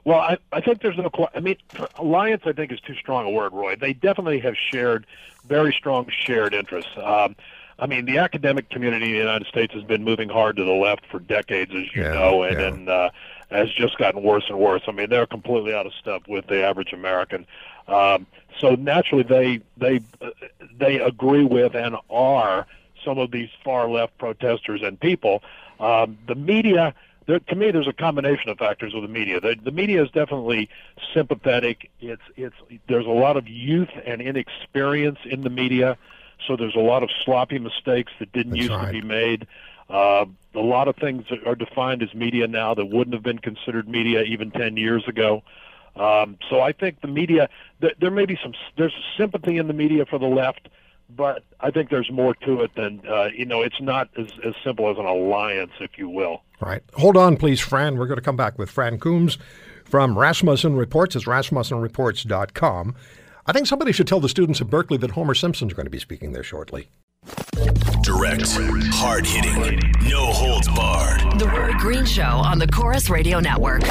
Well, 0.06 0.20
I, 0.20 0.38
I 0.54 0.62
think 0.62 0.82
there's 0.82 0.96
no. 0.96 1.12
I 1.36 1.42
mean, 1.42 1.58
alliance. 1.98 2.44
I 2.46 2.54
think 2.54 2.72
is 2.72 2.80
too 2.80 2.96
strong 2.96 3.26
a 3.26 3.30
word, 3.30 3.52
Roy. 3.52 3.76
They 3.76 3.92
definitely 3.92 4.40
have 4.40 4.56
shared 4.56 5.06
very 5.50 5.74
strong 5.74 6.08
shared 6.10 6.54
interests. 6.54 6.92
Um, 6.96 7.36
I 7.78 7.88
mean, 7.88 8.06
the 8.06 8.20
academic 8.20 8.70
community 8.70 9.08
in 9.08 9.12
the 9.12 9.18
United 9.18 9.48
States 9.48 9.74
has 9.74 9.84
been 9.84 10.06
moving 10.06 10.30
hard 10.30 10.56
to 10.56 10.64
the 10.64 10.72
left 10.72 11.06
for 11.12 11.20
decades, 11.20 11.72
as 11.76 11.94
you 11.94 12.04
Yeah, 12.04 12.14
know, 12.14 12.44
and, 12.44 12.58
yeah. 12.58 12.68
and 12.68 12.90
uh, 12.90 13.10
has 13.50 13.72
just 13.74 13.98
gotten 13.98 14.24
worse 14.24 14.46
and 14.50 14.60
worse. 14.60 14.84
I 14.88 14.92
mean, 14.92 15.10
they're 15.10 15.26
completely 15.26 15.74
out 15.74 15.86
of 15.86 15.94
step 15.94 16.28
with 16.28 16.48
the 16.48 16.64
average 16.64 16.94
American. 16.94 17.46
Um, 17.88 18.28
so 18.60 18.76
naturally, 18.76 19.24
they 19.24 19.62
they 19.78 20.02
uh, 20.22 20.32
they 20.78 21.00
agree 21.00 21.44
with 21.44 21.76
and 21.76 21.96
are 22.10 22.68
some 23.04 23.18
of 23.18 23.32
these 23.32 23.50
far 23.64 23.90
left 23.90 24.18
protesters 24.18 24.82
and 24.84 25.00
people. 25.00 25.42
Um, 25.80 26.18
the 26.28 26.36
media, 26.36 26.94
there, 27.28 27.40
to 27.40 27.56
me, 27.56 27.72
there's 27.72 27.88
a 27.88 27.94
combination 27.94 28.50
of 28.50 28.58
factors 28.58 28.94
with 28.94 29.04
the 29.04 29.10
media. 29.10 29.40
The, 29.40 29.56
the 29.62 29.72
media 29.72 30.04
is 30.04 30.12
definitely 30.12 30.70
sympathetic. 31.14 31.90
It's 32.02 32.22
it's 32.36 32.56
there's 32.88 33.06
a 33.06 33.10
lot 33.10 33.38
of 33.38 33.48
youth 33.48 33.92
and 34.06 34.22
inexperience 34.22 35.20
in 35.24 35.42
the 35.42 35.50
media, 35.50 35.98
so 36.46 36.58
there's 36.58 36.76
a 36.76 36.80
lot 36.80 37.04
of 37.04 37.10
sloppy 37.24 37.60
mistakes 37.60 38.12
that 38.20 38.32
didn't 38.34 38.52
That's 38.52 38.64
used 38.64 38.72
right. 38.72 38.88
to 38.88 38.92
be 38.92 39.02
made. 39.02 39.48
Uh, 39.90 40.26
a 40.54 40.60
lot 40.60 40.88
of 40.88 40.96
things 40.98 41.26
are 41.46 41.56
defined 41.56 42.04
as 42.04 42.14
media 42.14 42.48
now 42.48 42.74
that 42.74 42.86
wouldn't 42.86 43.14
have 43.14 43.24
been 43.24 43.40
considered 43.40 43.88
media 43.88 44.24
even 44.24 44.52
10 44.52 44.78
years 44.78 45.08
ago. 45.08 45.44
Um, 45.96 46.38
so 46.50 46.62
I 46.62 46.74
think 46.74 47.02
the 47.02 47.08
media, 47.08 47.50
th- 47.82 47.96
there 48.00 48.12
may 48.12 48.26
be 48.26 48.38
some, 48.42 48.54
there's 48.78 48.94
sympathy 49.18 49.58
in 49.58 49.68
the 49.68 49.74
media 49.74 50.06
for 50.06 50.20
the 50.20 50.28
left, 50.28 50.70
but 51.10 51.44
I 51.60 51.72
think 51.72 51.90
there's 51.90 52.12
more 52.12 52.36
to 52.36 52.62
it 52.62 52.76
than, 52.76 53.02
uh, 53.08 53.30
you 53.34 53.46
know, 53.46 53.62
it's 53.62 53.82
not 53.82 54.10
as, 54.18 54.28
as 54.44 54.54
simple 54.64 54.90
as 54.90 54.98
an 54.98 55.06
alliance, 55.06 55.72
if 55.80 55.98
you 55.98 56.10
will. 56.10 56.44
All 56.62 56.70
right. 56.70 56.84
Hold 56.96 57.18
on, 57.18 57.38
please, 57.38 57.60
Fran. 57.60 57.98
We're 57.98 58.08
going 58.08 58.18
to 58.18 58.24
come 58.24 58.36
back 58.36 58.58
with 58.58 58.70
Fran 58.70 59.00
Coombs 59.00 59.38
from 59.86 60.18
Rasmussen 60.18 60.76
Reports. 60.76 61.16
It's 61.16 61.26
rasmussenreports.com. 61.26 62.96
I 63.46 63.54
think 63.54 63.68
somebody 63.68 63.94
should 63.94 64.08
tell 64.08 64.20
the 64.20 64.30
students 64.30 64.60
at 64.60 64.70
Berkeley 64.70 64.98
that 64.98 65.12
Homer 65.12 65.34
Simpson's 65.34 65.74
going 65.74 65.86
to 65.86 65.92
be 65.92 66.00
speaking 66.00 66.34
there 66.34 66.44
shortly. 66.44 66.90
Direct, 68.04 68.48
hard 68.94 69.26
hitting, 69.26 69.80
no 70.10 70.32
holds 70.32 70.68
barred. 70.70 71.40
The 71.40 71.48
Roy 71.48 71.74
Green 71.78 72.06
Show 72.06 72.24
on 72.24 72.58
the 72.60 72.68
Corus 72.68 73.10
Radio 73.10 73.40
Network. 73.40 73.82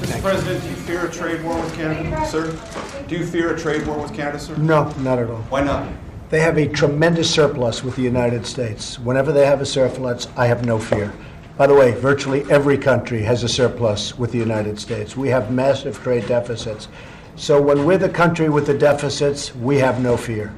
Mr. 0.00 0.20
President, 0.20 0.62
do 0.62 0.68
you 0.70 0.76
fear 0.76 1.06
a 1.06 1.10
trade 1.12 1.42
war 1.44 1.60
with 1.60 1.74
Canada, 1.74 2.26
sir? 2.26 3.04
Do 3.06 3.16
you 3.16 3.26
fear 3.26 3.54
a 3.54 3.58
trade 3.58 3.86
war 3.86 3.98
with 3.98 4.14
Canada, 4.14 4.38
sir? 4.38 4.56
No, 4.56 4.90
not 4.98 5.18
at 5.18 5.30
all. 5.30 5.42
Why 5.48 5.62
not? 5.62 5.86
They 6.30 6.38
have 6.38 6.58
a 6.58 6.68
tremendous 6.68 7.28
surplus 7.28 7.82
with 7.82 7.96
the 7.96 8.02
United 8.02 8.46
States. 8.46 9.00
Whenever 9.00 9.32
they 9.32 9.44
have 9.46 9.60
a 9.60 9.66
surplus, 9.66 10.28
I 10.36 10.46
have 10.46 10.64
no 10.64 10.78
fear. 10.78 11.12
By 11.56 11.66
the 11.66 11.74
way, 11.74 11.90
virtually 11.90 12.48
every 12.48 12.78
country 12.78 13.20
has 13.22 13.42
a 13.42 13.48
surplus 13.48 14.16
with 14.16 14.30
the 14.30 14.38
United 14.38 14.78
States. 14.78 15.16
We 15.16 15.28
have 15.30 15.50
massive 15.50 16.00
trade 16.04 16.28
deficits. 16.28 16.86
So 17.34 17.60
when 17.60 17.84
we're 17.84 17.98
the 17.98 18.08
country 18.08 18.48
with 18.48 18.66
the 18.68 18.78
deficits, 18.78 19.52
we 19.56 19.78
have 19.78 20.00
no 20.00 20.16
fear. 20.16 20.54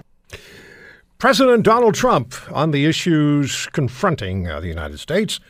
President 1.17 1.65
Donald 1.65 1.95
Trump 1.95 2.35
on 2.53 2.73
the 2.73 2.85
issues 2.85 3.67
confronting 3.73 4.47
uh, 4.47 4.61
the 4.61 4.69
United 4.69 4.99
States 4.99 5.41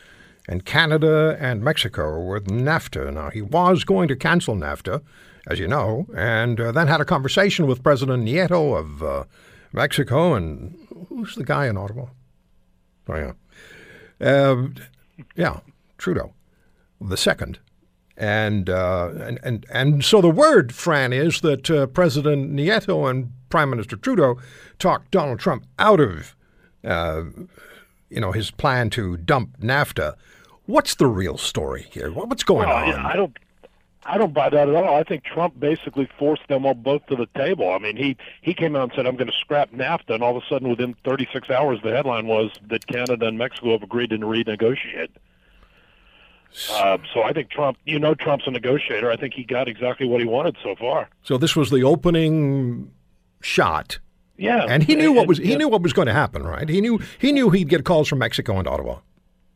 and 0.47 0.63
Canada 0.63 1.35
and 1.37 1.61
Mexico 1.61 2.23
with 2.23 2.47
NAFTA. 2.47 3.13
Now, 3.13 3.29
he 3.29 3.41
was 3.41 3.83
going 3.83 4.07
to 4.07 4.15
cancel 4.15 4.55
NAFTA, 4.55 5.01
as 5.47 5.59
you 5.59 5.67
know, 5.67 6.07
and 6.15 6.61
uh, 6.61 6.71
then 6.71 6.87
had 6.87 7.01
a 7.01 7.05
conversation 7.05 7.67
with 7.67 7.83
President 7.83 8.23
Nieto 8.23 8.79
of 8.79 9.03
uh, 9.03 9.23
Mexico 9.73 10.33
and 10.33 10.77
who's 11.09 11.35
the 11.35 11.43
guy 11.43 11.67
in 11.67 11.77
Ottawa? 11.77 12.05
Oh, 13.09 13.15
yeah. 13.15 13.33
Uh, 14.25 14.67
yeah, 15.35 15.59
Trudeau, 15.97 16.33
the 17.01 17.17
second. 17.17 17.59
And, 18.15 18.69
uh, 18.69 19.09
and, 19.19 19.39
and, 19.43 19.65
and 19.71 20.05
so 20.05 20.21
the 20.21 20.29
word, 20.29 20.73
Fran, 20.73 21.11
is 21.11 21.41
that 21.41 21.69
uh, 21.69 21.87
President 21.87 22.53
Nieto 22.53 23.09
and 23.09 23.31
Prime 23.49 23.71
Minister 23.71 23.95
Trudeau 23.97 24.37
talked 24.77 25.11
Donald 25.11 25.39
Trump 25.39 25.65
out 25.79 25.99
of, 25.99 26.35
uh, 26.83 27.23
you 28.09 28.21
know, 28.21 28.31
his 28.31 28.51
plan 28.51 28.89
to 28.91 29.17
dump 29.17 29.59
NAFTA. 29.59 30.15
What's 30.65 30.95
the 30.95 31.07
real 31.07 31.37
story 31.37 31.87
here? 31.91 32.11
What's 32.11 32.43
going 32.43 32.69
Well, 32.69 32.93
on? 32.93 33.05
I 33.05 33.15
don't. 33.15 33.35
I 34.05 34.17
don't 34.17 34.33
buy 34.33 34.49
that 34.49 34.67
at 34.67 34.75
all. 34.75 34.95
I 34.95 35.03
think 35.03 35.23
Trump 35.23 35.59
basically 35.59 36.09
forced 36.19 36.47
them 36.49 36.65
all 36.65 36.73
both 36.73 37.05
to 37.07 37.15
the 37.15 37.27
table. 37.37 37.71
I 37.71 37.77
mean, 37.77 37.95
he 37.95 38.17
he 38.41 38.53
came 38.53 38.75
out 38.75 38.83
and 38.83 38.91
said, 38.95 39.05
"I'm 39.07 39.15
going 39.15 39.31
to 39.31 39.37
scrap 39.39 39.71
NAFTA," 39.71 40.13
and 40.15 40.23
all 40.23 40.35
of 40.35 40.43
a 40.43 40.45
sudden, 40.47 40.69
within 40.69 40.95
36 41.05 41.49
hours, 41.49 41.79
the 41.83 41.91
headline 41.91 42.27
was 42.27 42.51
that 42.67 42.85
Canada 42.87 43.27
and 43.27 43.37
Mexico 43.37 43.71
have 43.71 43.83
agreed 43.83 44.09
to 44.09 44.17
renegotiate. 44.17 45.09
Uh, 46.71 46.97
so 47.13 47.23
I 47.23 47.33
think 47.33 47.49
Trump, 47.49 47.77
you 47.85 47.97
know, 47.97 48.13
Trump's 48.13 48.45
a 48.45 48.51
negotiator. 48.51 49.09
I 49.09 49.15
think 49.15 49.33
he 49.33 49.43
got 49.43 49.67
exactly 49.67 50.07
what 50.07 50.19
he 50.21 50.27
wanted 50.27 50.55
so 50.61 50.75
far. 50.75 51.09
So 51.23 51.37
this 51.37 51.55
was 51.55 51.71
the 51.71 51.83
opening 51.83 52.91
shot, 53.41 53.97
Yeah, 54.37 54.65
and 54.69 54.83
he 54.83 54.95
knew 54.95 55.11
what 55.13 55.27
was 55.27 55.39
he 55.39 55.53
and- 55.53 55.59
knew 55.59 55.67
what 55.69 55.81
was 55.81 55.93
going 55.93 56.07
to 56.07 56.13
happen, 56.13 56.43
right? 56.43 56.69
He 56.69 56.79
knew 56.81 56.99
he 57.17 57.31
knew 57.31 57.49
he'd 57.49 57.69
get 57.69 57.85
calls 57.85 58.07
from 58.07 58.19
Mexico 58.19 58.57
and 58.59 58.67
Ottawa. 58.67 58.99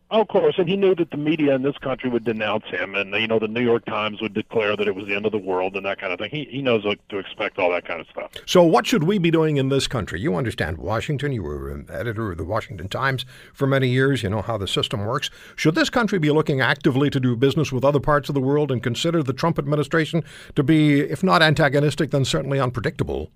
Oh, 0.09 0.21
of 0.21 0.29
course, 0.29 0.55
and 0.57 0.69
he 0.69 0.77
knew 0.77 0.95
that 0.95 1.11
the 1.11 1.17
media 1.17 1.53
in 1.53 1.63
this 1.63 1.77
country 1.79 2.09
would 2.09 2.23
denounce 2.23 2.63
him, 2.67 2.95
and 2.95 3.13
you 3.15 3.27
know 3.27 3.39
the 3.39 3.47
New 3.49 3.61
York 3.61 3.83
Times 3.83 4.21
would 4.21 4.33
declare 4.33 4.77
that 4.77 4.87
it 4.87 4.95
was 4.95 5.05
the 5.05 5.13
end 5.13 5.25
of 5.25 5.33
the 5.33 5.37
world 5.37 5.75
and 5.75 5.85
that 5.85 5.99
kind 5.99 6.13
of 6.13 6.19
thing. 6.19 6.29
He 6.31 6.45
he 6.49 6.61
knows 6.61 6.85
what 6.85 6.97
to 7.09 7.17
expect 7.17 7.59
all 7.59 7.71
that 7.71 7.85
kind 7.85 7.99
of 7.99 8.07
stuff. 8.07 8.31
So, 8.45 8.63
what 8.63 8.87
should 8.87 9.03
we 9.03 9.17
be 9.17 9.31
doing 9.31 9.57
in 9.57 9.67
this 9.67 9.85
country? 9.85 10.21
You 10.21 10.35
understand 10.35 10.77
Washington. 10.77 11.33
You 11.33 11.43
were 11.43 11.69
an 11.69 11.87
editor 11.91 12.31
of 12.31 12.37
the 12.37 12.45
Washington 12.45 12.87
Times 12.87 13.25
for 13.53 13.67
many 13.67 13.89
years. 13.89 14.23
You 14.23 14.29
know 14.29 14.41
how 14.41 14.57
the 14.57 14.67
system 14.67 15.05
works. 15.05 15.29
Should 15.57 15.75
this 15.75 15.89
country 15.89 16.19
be 16.19 16.31
looking 16.31 16.61
actively 16.61 17.09
to 17.09 17.19
do 17.19 17.35
business 17.35 17.73
with 17.73 17.83
other 17.83 17.99
parts 17.99 18.29
of 18.29 18.35
the 18.35 18.41
world 18.41 18.71
and 18.71 18.81
consider 18.81 19.21
the 19.21 19.33
Trump 19.33 19.59
administration 19.59 20.23
to 20.55 20.63
be, 20.63 21.01
if 21.01 21.21
not 21.21 21.41
antagonistic, 21.41 22.11
then 22.11 22.23
certainly 22.23 22.61
unpredictable? 22.61 23.29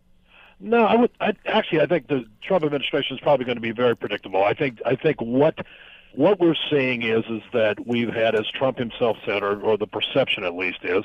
No, 0.62 0.86
I 0.86 0.96
would. 0.96 1.12
I, 1.20 1.34
actually, 1.48 1.82
I 1.82 1.88
think 1.88 2.08
the 2.08 2.24
Trump 2.42 2.64
administration 2.64 3.18
is 3.18 3.22
probably 3.22 3.46
going 3.46 3.58
to 3.58 3.62
be 3.62 3.72
very 3.72 3.98
predictable. 3.98 4.46
I 4.46 4.54
think. 4.54 4.80
I 4.86 4.96
think 4.96 5.20
what 5.20 5.66
what 6.14 6.40
we're 6.40 6.56
seeing 6.70 7.04
is 7.04 7.24
is 7.30 7.42
that 7.54 7.88
we've 7.88 8.14
had, 8.14 8.36
as 8.36 8.48
Trump 8.48 8.78
himself 8.78 9.18
said, 9.26 9.44
or, 9.44 9.60
or 9.62 9.78
the 9.78 9.88
perception 9.88 10.44
at 10.44 10.56
least 10.56 10.80
is, 10.84 11.04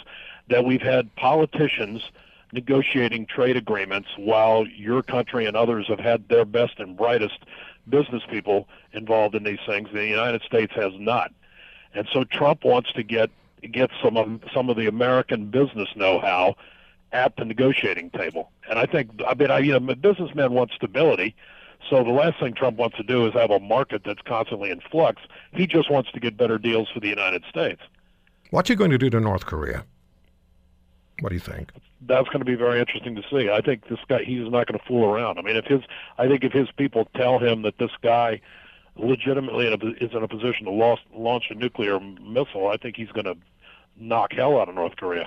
that 0.48 0.64
we've 0.64 0.82
had 0.82 1.14
politicians 1.16 2.02
negotiating 2.52 3.26
trade 3.26 3.56
agreements 3.56 4.08
while 4.16 4.66
your 4.66 5.02
country 5.02 5.46
and 5.46 5.56
others 5.56 5.86
have 5.88 6.00
had 6.00 6.28
their 6.28 6.44
best 6.44 6.78
and 6.78 6.96
brightest 6.96 7.38
business 7.88 8.22
people 8.30 8.68
involved 8.92 9.34
in 9.34 9.42
these 9.42 9.58
things. 9.66 9.88
The 9.92 10.06
United 10.06 10.42
States 10.42 10.72
has 10.74 10.92
not, 10.98 11.32
and 11.94 12.08
so 12.12 12.24
Trump 12.24 12.64
wants 12.64 12.92
to 12.92 13.02
get 13.02 13.30
get 13.72 13.90
some 14.02 14.16
of 14.16 14.40
some 14.54 14.70
of 14.70 14.76
the 14.76 14.86
American 14.86 15.46
business 15.46 15.88
know-how 15.96 16.54
at 17.12 17.36
the 17.36 17.44
negotiating 17.44 18.10
table. 18.10 18.50
And 18.68 18.78
I 18.78 18.86
think, 18.86 19.10
I 19.26 19.34
mean, 19.34 19.50
I, 19.50 19.58
you 19.58 19.78
know, 19.78 19.94
businessmen 19.94 20.52
want 20.52 20.70
stability. 20.72 21.34
So 21.88 22.02
the 22.02 22.10
last 22.10 22.40
thing 22.40 22.54
Trump 22.54 22.78
wants 22.78 22.96
to 22.96 23.02
do 23.02 23.26
is 23.26 23.34
have 23.34 23.50
a 23.50 23.60
market 23.60 24.02
that's 24.04 24.22
constantly 24.22 24.70
in 24.70 24.80
flux. 24.80 25.22
He 25.52 25.66
just 25.66 25.90
wants 25.90 26.10
to 26.12 26.20
get 26.20 26.36
better 26.36 26.58
deals 26.58 26.88
for 26.92 27.00
the 27.00 27.08
United 27.08 27.44
States. 27.48 27.80
What's 28.50 28.68
he 28.68 28.74
going 28.74 28.90
to 28.90 28.98
do 28.98 29.10
to 29.10 29.20
North 29.20 29.46
Korea? 29.46 29.84
What 31.20 31.30
do 31.30 31.34
you 31.34 31.40
think? 31.40 31.72
That's 32.02 32.28
going 32.28 32.40
to 32.40 32.44
be 32.44 32.54
very 32.54 32.78
interesting 32.78 33.16
to 33.16 33.22
see. 33.30 33.50
I 33.50 33.60
think 33.60 33.88
this 33.88 33.98
guy, 34.08 34.22
he's 34.22 34.50
not 34.50 34.66
going 34.66 34.78
to 34.78 34.84
fool 34.86 35.06
around. 35.06 35.38
I 35.38 35.42
mean, 35.42 35.56
if 35.56 35.64
his, 35.64 35.80
I 36.18 36.28
think 36.28 36.44
if 36.44 36.52
his 36.52 36.70
people 36.76 37.08
tell 37.16 37.38
him 37.38 37.62
that 37.62 37.78
this 37.78 37.90
guy 38.02 38.40
legitimately 38.96 39.66
is 40.00 40.12
in 40.12 40.22
a 40.22 40.28
position 40.28 40.66
to 40.66 40.70
launch, 40.70 41.44
a 41.50 41.54
nuclear 41.54 41.98
missile, 42.00 42.68
I 42.68 42.76
think 42.76 42.96
he's 42.96 43.10
going 43.10 43.24
to, 43.24 43.36
knock 43.98 44.32
hell 44.32 44.60
out 44.60 44.68
of 44.68 44.74
North 44.74 44.96
Korea. 44.96 45.26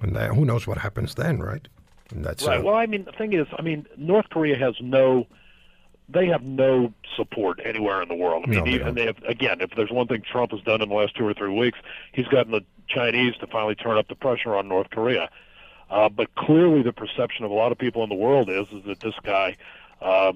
And 0.00 0.14
then 0.14 0.32
who 0.34 0.44
knows 0.44 0.66
what 0.66 0.78
happens 0.78 1.16
then, 1.16 1.40
right? 1.40 1.66
And 2.14 2.24
that's 2.24 2.46
Right. 2.46 2.60
uh, 2.60 2.62
Well, 2.62 2.74
I 2.74 2.86
mean, 2.86 3.04
the 3.04 3.12
thing 3.12 3.32
is, 3.32 3.46
I 3.58 3.62
mean, 3.62 3.86
North 3.96 4.28
Korea 4.30 4.56
has 4.56 4.74
no, 4.80 5.26
they 6.08 6.26
have 6.26 6.42
no 6.42 6.92
support 7.16 7.60
anywhere 7.64 8.00
in 8.02 8.08
the 8.08 8.14
world. 8.14 8.44
I 8.46 8.50
mean, 8.50 8.58
No, 8.60 8.64
they 8.64 8.70
he- 8.72 8.90
they 8.92 9.06
have, 9.06 9.22
again, 9.24 9.60
if 9.60 9.70
there's 9.76 9.90
one 9.90 10.06
thing 10.06 10.22
Trump 10.22 10.52
has 10.52 10.60
done 10.62 10.80
in 10.80 10.88
the 10.88 10.94
last 10.94 11.14
two 11.16 11.26
or 11.26 11.34
three 11.34 11.52
weeks, 11.52 11.78
he's 12.12 12.26
gotten 12.28 12.52
the 12.52 12.64
Chinese 12.88 13.36
to 13.38 13.46
finally 13.46 13.74
turn 13.74 13.98
up 13.98 14.08
the 14.08 14.14
pressure 14.14 14.54
on 14.56 14.68
North 14.68 14.90
Korea. 14.90 15.28
Uh, 15.90 16.08
but 16.08 16.34
clearly, 16.34 16.82
the 16.82 16.92
perception 16.92 17.44
of 17.44 17.50
a 17.50 17.54
lot 17.54 17.72
of 17.72 17.78
people 17.78 18.02
in 18.02 18.08
the 18.10 18.14
world 18.14 18.50
is 18.50 18.66
is 18.72 18.84
that 18.84 19.00
this 19.00 19.14
guy, 19.22 19.56
uh, 20.02 20.32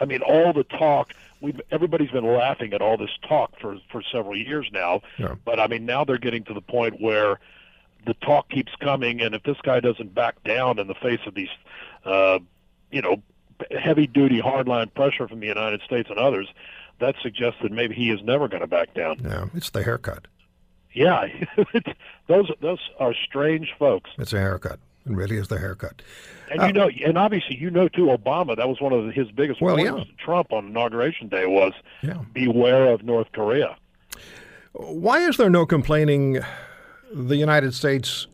I 0.00 0.04
mean, 0.04 0.22
all 0.22 0.52
the 0.52 0.64
talk. 0.64 1.12
We've 1.40 1.60
everybody's 1.72 2.12
been 2.12 2.24
laughing 2.24 2.72
at 2.72 2.80
all 2.80 2.96
this 2.96 3.10
talk 3.28 3.58
for 3.58 3.78
for 3.90 4.00
several 4.12 4.36
years 4.36 4.68
now. 4.72 5.00
Yeah. 5.18 5.34
But 5.44 5.58
I 5.58 5.66
mean, 5.66 5.86
now 5.86 6.04
they're 6.04 6.18
getting 6.18 6.44
to 6.44 6.54
the 6.54 6.60
point 6.60 7.00
where 7.00 7.40
the 8.06 8.14
talk 8.14 8.48
keeps 8.50 8.72
coming, 8.80 9.20
and 9.20 9.34
if 9.34 9.42
this 9.44 9.56
guy 9.62 9.80
doesn't 9.80 10.14
back 10.14 10.42
down 10.44 10.78
in 10.78 10.86
the 10.86 10.94
face 10.94 11.20
of 11.26 11.34
these, 11.34 11.48
uh, 12.04 12.38
you 12.90 13.00
know, 13.02 13.22
heavy 13.78 14.06
duty 14.06 14.40
hardline 14.40 14.92
pressure 14.94 15.28
from 15.28 15.40
the 15.40 15.46
United 15.46 15.80
States 15.82 16.10
and 16.10 16.18
others, 16.18 16.48
that 17.00 17.14
suggests 17.22 17.60
that 17.62 17.70
maybe 17.72 17.94
he 17.94 18.10
is 18.10 18.20
never 18.22 18.48
going 18.48 18.60
to 18.60 18.66
back 18.66 18.92
down. 18.94 19.18
yeah, 19.24 19.46
it's 19.54 19.70
the 19.70 19.82
haircut. 19.82 20.26
Yeah, 20.92 21.26
those 22.26 22.50
those 22.60 22.80
are 23.00 23.14
strange 23.14 23.72
folks, 23.78 24.10
It's 24.18 24.32
a 24.32 24.38
haircut. 24.38 24.78
It 25.06 25.12
really 25.12 25.36
is 25.36 25.48
the 25.48 25.58
haircut. 25.58 26.02
and 26.50 26.62
you 26.62 26.72
know, 26.72 26.88
and 27.04 27.16
obviously 27.18 27.56
you 27.56 27.70
know 27.70 27.88
too. 27.88 28.06
Obama, 28.06 28.56
that 28.56 28.68
was 28.68 28.80
one 28.80 28.92
of 28.92 29.12
his 29.12 29.30
biggest 29.32 29.60
Well, 29.60 29.76
points 29.76 30.06
yeah. 30.10 30.24
Trump 30.24 30.52
on 30.52 30.66
inauguration 30.66 31.28
day 31.28 31.46
was 31.46 31.72
Yeah. 32.02 32.18
beware 32.34 32.88
of 32.92 33.02
North 33.04 33.32
Korea. 33.32 33.76
Why 34.74 35.18
is 35.26 35.36
there 35.38 35.50
no 35.50 35.66
complaining 35.66 36.40
the 37.12 37.36
United 37.36 37.74
States 37.74 38.26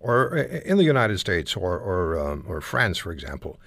or 0.00 0.36
in 0.36 0.76
the 0.76 0.84
United 0.84 1.18
States 1.18 1.56
or 1.56 1.78
or, 1.78 2.18
um, 2.18 2.44
or 2.48 2.60
France, 2.60 2.98
for 2.98 3.12
example, 3.12 3.60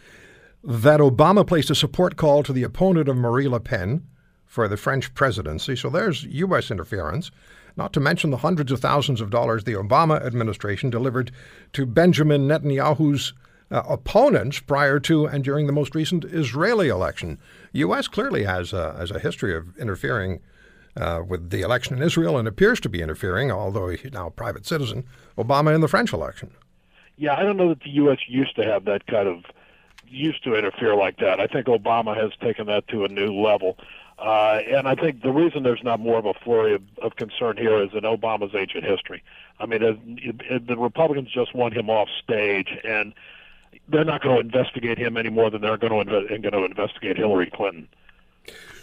that 0.64 1.00
Obama 1.00 1.46
placed 1.46 1.70
a 1.70 1.76
support 1.76 2.16
call 2.16 2.44
to 2.44 2.54
the 2.54 2.64
opponent 2.64 3.10
of 3.10 3.18
Marie 3.18 3.48
Le 3.48 3.60
Pen 3.60 4.06
for 4.46 4.68
the 4.68 4.78
French 4.78 5.14
presidency? 5.14 5.76
So 5.76 5.90
there's 5.90 6.24
U.S. 6.26 6.72
interference. 6.72 7.32
Not 7.78 7.94
to 7.94 8.02
mention 8.02 8.32
the 8.32 8.38
hundreds 8.38 8.72
of 8.72 8.82
thousands 8.82 9.22
of 9.22 9.30
dollars 9.30 9.64
the 9.64 9.74
Obama 9.74 10.24
administration 10.26 10.90
delivered 10.90 11.32
to 11.72 11.86
Benjamin 11.86 12.46
Netanyahu's 12.46 13.34
uh, 13.72 13.84
opponents 13.88 14.60
prior 14.60 15.00
to 15.00 15.26
and 15.26 15.44
during 15.44 15.68
the 15.68 15.74
most 15.74 15.96
recent 15.96 16.26
Israeli 16.26 16.90
election. 16.90 17.40
U.S. 17.72 18.10
clearly 18.10 18.44
has 18.44 18.74
a, 18.74 18.94
has 18.98 19.12
a 19.12 19.20
history 19.20 19.56
of 19.56 19.78
interfering 19.78 20.42
uh, 20.98 21.22
with 21.28 21.50
the 21.50 21.62
election 21.62 21.98
in 21.98 22.04
Israel 22.04 22.38
and 22.38 22.48
appears 22.48 22.80
to 22.82 22.90
be 22.90 23.02
interfering, 23.02 23.52
although 23.52 23.88
he's 23.90 24.12
now 24.12 24.28
a 24.28 24.32
private 24.32 24.66
citizen, 24.66 25.06
Obama 25.38 25.74
in 25.74 25.82
the 25.82 25.88
French 25.88 26.14
election. 26.14 26.52
Yeah, 27.18 27.36
I 27.36 27.44
don't 27.44 27.58
know 27.58 27.70
that 27.70 27.82
the 27.82 27.92
U.S. 27.92 28.20
used 28.28 28.56
to 28.56 28.64
have 28.64 28.86
that 28.86 29.06
kind 29.08 29.28
of 29.28 29.44
used 30.08 30.44
to 30.44 30.56
interfere 30.56 30.96
like 30.96 31.18
that. 31.18 31.40
I 31.40 31.48
think 31.48 31.68
Obama 31.68 32.16
has 32.16 32.32
taken 32.42 32.68
that 32.68 32.88
to 32.90 33.06
a 33.06 33.08
new 33.08 33.34
level. 33.34 33.78
Uh, 34.18 34.60
and 34.68 34.88
I 34.88 34.94
think 34.94 35.24
the 35.24 35.32
reason 35.32 35.64
there's 35.64 35.84
not 35.84 36.00
more 36.00 36.20
of 36.20 36.26
a 36.26 36.34
flurry 36.34 36.76
of, 36.76 36.84
of 37.02 37.16
concern 37.16 37.58
here 37.58 37.82
is 37.82 37.90
in 37.94 38.02
Obama's 38.02 38.54
ancient 38.54 38.84
history. 38.84 39.24
I 39.60 39.66
mean, 39.66 39.82
it, 39.82 39.98
it, 40.50 40.68
the 40.68 40.78
Republicans 40.78 41.30
just 41.32 41.56
want 41.56 41.74
him 41.74 41.90
off 41.90 42.08
stage, 42.24 42.78
and 42.84 43.14
they're 43.88 44.06
not 44.06 44.22
going 44.22 44.36
to 44.36 44.42
investigate 44.42 45.00
him 45.00 45.18
any 45.18 45.30
more 45.30 45.50
than 45.50 45.62
they're 45.62 45.78
going 45.78 46.08
to, 46.08 46.12
inve- 46.12 46.42
going 46.42 46.54
to 46.54 46.66
investigate 46.66 47.18
Hillary 47.18 47.50
Clinton. 47.52 47.88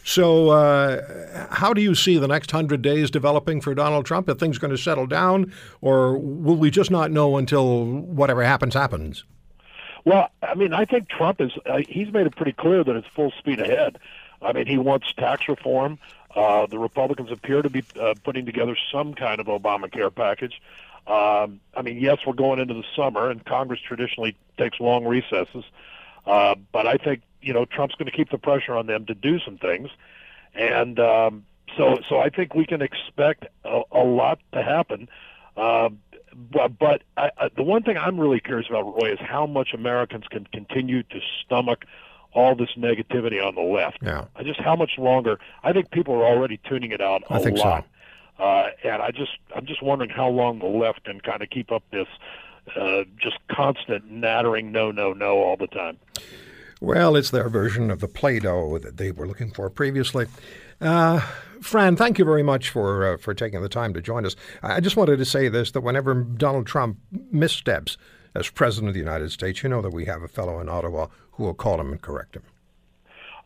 So, 0.09 0.49
uh, 0.49 1.49
how 1.51 1.75
do 1.75 1.83
you 1.83 1.95
see 1.95 2.17
the 2.17 2.27
next 2.27 2.51
hundred 2.51 2.81
days 2.81 3.11
developing 3.11 3.61
for 3.61 3.75
Donald 3.75 4.07
Trump? 4.07 4.27
Are 4.31 4.35
things 4.35 4.57
going 4.57 4.71
to 4.71 4.79
settle 4.79 5.07
down, 5.07 5.53
or 5.83 6.17
will 6.17 6.57
we 6.57 6.71
just 6.71 6.91
not 6.91 7.11
know 7.11 7.37
until 7.37 7.85
whatever 7.85 8.43
happens 8.43 8.73
happens? 8.73 9.25
Well, 10.07 10.31
I 10.43 10.55
mean, 10.55 10.73
I 10.73 10.87
think 10.87 11.11
Trump 11.11 11.43
is, 11.43 11.53
uh, 11.67 11.83
he's 11.87 12.11
made 12.11 12.27
it 12.27 12.35
pretty 12.35 12.53
clear 12.53 12.83
that 12.85 12.97
it's 12.97 13.07
full 13.09 13.33
speed 13.33 13.61
ahead. 13.61 13.99
I 14.41 14.55
mean, 14.55 14.67
he 14.67 14.79
wants 14.79 15.13
tax 15.13 15.47
reform. 15.47 15.99
Uh, 16.35 16.65
the 16.65 16.79
Republicans 16.79 17.31
appear 17.31 17.61
to 17.61 17.69
be 17.69 17.85
uh, 18.01 18.15
putting 18.25 18.47
together 18.47 18.79
some 18.91 19.13
kind 19.13 19.41
of 19.41 19.47
Obamacare 19.47 20.15
package. 20.15 20.63
Um, 21.07 21.61
I 21.77 21.83
mean, 21.83 21.99
yes, 21.99 22.17
we're 22.27 22.33
going 22.33 22.61
into 22.61 22.73
the 22.73 22.85
summer, 22.97 23.29
and 23.29 23.45
Congress 23.45 23.81
traditionally 23.87 24.39
takes 24.57 24.81
long 24.81 25.05
recesses. 25.05 25.65
Uh, 26.29 26.55
but 26.73 26.87
I 26.87 26.97
think 26.97 27.23
you 27.41 27.53
know 27.53 27.65
Trump's 27.65 27.95
going 27.95 28.11
to 28.11 28.17
keep 28.17 28.31
the 28.31 28.39
pressure 28.39 28.75
on 28.75 28.87
them 28.87 29.07
to 29.07 29.15
do 29.15 29.41
some 29.41 29.57
things, 29.57 29.89
and 30.55 31.01
um, 31.01 31.47
so 31.77 31.99
so 32.09 32.19
I 32.19 32.29
think 32.29 32.55
we 32.55 32.67
can 32.67 32.83
expect 32.83 33.47
a, 33.65 33.81
a 33.91 34.05
lot 34.05 34.39
to 34.53 34.63
happen. 34.63 35.09
Uh, 35.57 35.89
but 36.35 36.79
but 36.79 37.03
I, 37.17 37.31
I, 37.39 37.49
the 37.57 37.63
one 37.63 37.83
thing 37.83 37.97
I'm 37.97 38.21
really 38.21 38.41
curious 38.41 38.69
about, 38.69 38.85
Roy, 39.01 39.13
is 39.13 39.19
how 39.21 39.47
much 39.47 39.71
Americans 39.73 40.25
can 40.29 40.47
continue 40.53 41.03
to 41.05 41.21
stomach 41.45 41.87
all 42.35 42.55
this 42.55 42.71
negativity 42.77 43.45
on 43.45 43.55
the 43.55 43.63
left. 43.63 43.99
Yeah. 44.03 44.27
Just 44.45 44.61
how 44.61 44.77
much 44.77 44.93
longer? 44.99 45.41
I 45.63 45.73
think 45.73 45.91
people 45.91 46.15
are 46.15 46.25
already 46.25 46.61
tuning 46.69 46.93
it 46.93 47.01
out 47.01 47.23
a 47.31 47.35
I 47.35 47.39
think 47.39 47.57
so. 47.59 47.83
Uh, 48.39 48.69
and 48.85 49.03
I 49.03 49.11
just, 49.11 49.33
I'm 49.57 49.67
just 49.67 49.83
wondering 49.83 50.11
how 50.11 50.29
long 50.29 50.61
the 50.61 50.67
left 50.67 51.05
can 51.05 51.21
kind 51.21 51.43
of 51.43 51.51
keep 51.51 51.73
up 51.73 51.83
this 51.91 52.07
uh, 52.77 53.05
just 53.21 53.39
constant 53.51 54.11
nattering, 54.11 54.73
no, 54.73 54.91
no, 54.91 55.13
no, 55.13 55.39
all 55.39 55.57
the 55.57 55.67
time. 55.67 55.99
Well, 56.81 57.17
it's 57.17 57.31
their 57.31 57.49
version 57.49 57.91
of 57.91 58.01
the 58.01 58.09
Play-Doh 58.09 58.79
that 58.79 58.97
they 58.99 59.11
were 59.11 59.27
looking 59.27 59.51
for 59.51 59.69
previously. 59.69 60.27
Uh, 60.81 61.21
Fran, 61.61 61.97
thank 61.97 62.19
you 62.19 62.25
very 62.25 62.45
much 62.45 62.71
for 62.71 63.05
uh, 63.05 63.17
for 63.17 63.35
taking 63.35 63.61
the 63.63 63.69
time 63.69 63.93
to 63.95 64.01
join 64.01 64.25
us. 64.25 64.37
I 64.63 64.81
just 64.81 64.97
wanted 64.97 65.17
to 65.17 65.25
say 65.25 65.49
this: 65.49 65.73
that 65.73 65.81
whenever 65.81 66.15
Donald 66.15 66.67
Trump 66.69 66.99
missteps 67.33 67.97
as 68.37 68.49
president 68.49 68.89
of 68.89 68.95
the 68.95 69.01
United 69.01 69.33
States, 69.33 69.65
you 69.65 69.69
know 69.69 69.83
that 69.83 69.93
we 69.93 70.05
have 70.05 70.23
a 70.23 70.29
fellow 70.29 70.61
in 70.61 70.69
Ottawa 70.69 71.09
who 71.33 71.43
will 71.45 71.55
call 71.55 71.81
him 71.81 71.91
and 71.91 72.01
correct 72.01 72.37
him. 72.37 72.45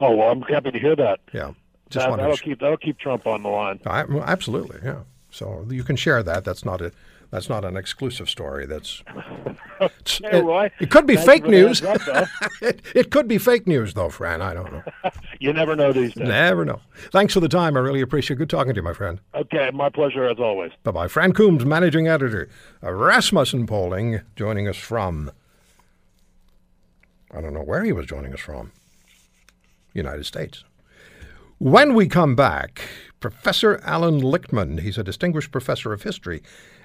Oh 0.00 0.14
well, 0.14 0.30
I'm 0.30 0.42
happy 0.42 0.72
to 0.72 0.78
hear 0.78 0.96
that. 0.96 1.20
Yeah. 1.32 1.52
Just 1.88 2.06
that, 2.06 2.16
that'll, 2.16 2.36
to. 2.36 2.42
keep 2.42 2.60
that'll 2.60 2.76
keep 2.76 2.98
Trump 2.98 3.26
on 3.26 3.42
the 3.42 3.48
line. 3.48 3.80
I, 3.86 4.02
absolutely, 4.24 4.80
yeah. 4.82 5.00
So 5.30 5.66
you 5.70 5.84
can 5.84 5.96
share 5.96 6.22
that. 6.22 6.44
That's 6.44 6.64
not 6.64 6.80
a 6.80 6.92
that's 7.32 7.48
not 7.48 7.64
an 7.64 7.78
exclusive 7.78 8.28
story. 8.28 8.66
That's 8.66 9.02
it, 9.80 10.44
Roy, 10.44 10.70
it 10.78 10.90
could 10.90 11.06
be 11.06 11.16
fake 11.16 11.46
news. 11.46 11.82
up, 11.82 11.98
it, 12.60 12.82
it 12.94 13.10
could 13.10 13.26
be 13.26 13.38
fake 13.38 13.66
news, 13.66 13.94
though, 13.94 14.10
Fran. 14.10 14.42
I 14.42 14.54
don't 14.54 14.70
know. 14.70 14.82
You 15.40 15.52
never 15.52 15.74
know 15.74 15.92
these 15.92 16.14
days. 16.14 16.28
Never 16.28 16.64
know. 16.64 16.78
Thanks 17.10 17.34
for 17.34 17.40
the 17.40 17.48
time. 17.48 17.76
I 17.76 17.80
really 17.80 18.00
appreciate. 18.00 18.36
it. 18.36 18.38
Good 18.38 18.50
talking 18.50 18.74
to 18.74 18.78
you, 18.78 18.84
my 18.84 18.92
friend. 18.92 19.18
Okay, 19.34 19.70
my 19.74 19.88
pleasure 19.88 20.28
as 20.28 20.38
always. 20.38 20.70
Bye 20.84 20.92
bye. 20.92 21.08
Fran 21.08 21.32
Coombs, 21.32 21.64
managing 21.64 22.06
editor 22.06 22.48
of 22.80 22.94
Rasmussen 22.94 23.66
Polling, 23.66 24.20
joining 24.36 24.68
us 24.68 24.76
from. 24.76 25.32
I 27.34 27.40
don't 27.40 27.54
know 27.54 27.64
where 27.64 27.82
he 27.82 27.90
was 27.90 28.06
joining 28.06 28.32
us 28.32 28.38
from. 28.38 28.70
United 29.94 30.26
States. 30.26 30.62
When 31.58 31.94
we 31.94 32.06
come 32.06 32.36
back, 32.36 32.82
Professor 33.18 33.80
Alan 33.82 34.20
Lichtman, 34.20 34.78
he's 34.80 34.98
a 34.98 35.02
distinguished 35.02 35.50
professor 35.50 35.92
of 35.92 36.04
history 36.04 36.40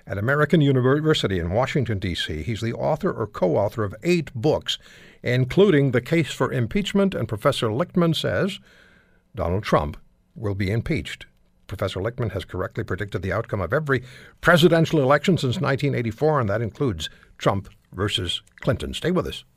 at 0.07 0.17
American 0.17 0.61
University 0.61 1.37
in 1.37 1.51
Washington, 1.51 1.99
D.C. 1.99 2.43
He's 2.43 2.61
the 2.61 2.73
author 2.73 3.11
or 3.11 3.27
co 3.27 3.57
author 3.57 3.83
of 3.83 3.93
eight 4.03 4.33
books, 4.33 4.79
including 5.21 5.91
The 5.91 6.01
Case 6.01 6.31
for 6.31 6.51
Impeachment, 6.51 7.13
and 7.13 7.27
Professor 7.27 7.67
Lichtman 7.67 8.15
says 8.15 8.59
Donald 9.35 9.63
Trump 9.63 9.97
will 10.35 10.55
be 10.55 10.71
impeached. 10.71 11.25
Professor 11.67 11.99
Lichtman 11.99 12.31
has 12.31 12.45
correctly 12.45 12.85
predicted 12.85 13.21
the 13.21 13.33
outcome 13.33 13.59
of 13.59 13.73
every 13.73 14.01
presidential 14.39 15.01
election 15.01 15.37
since 15.37 15.59
1984, 15.59 16.39
and 16.39 16.49
that 16.49 16.61
includes 16.61 17.09
Trump 17.37 17.67
versus 17.91 18.41
Clinton. 18.61 18.93
Stay 18.93 19.11
with 19.11 19.27
us. 19.27 19.43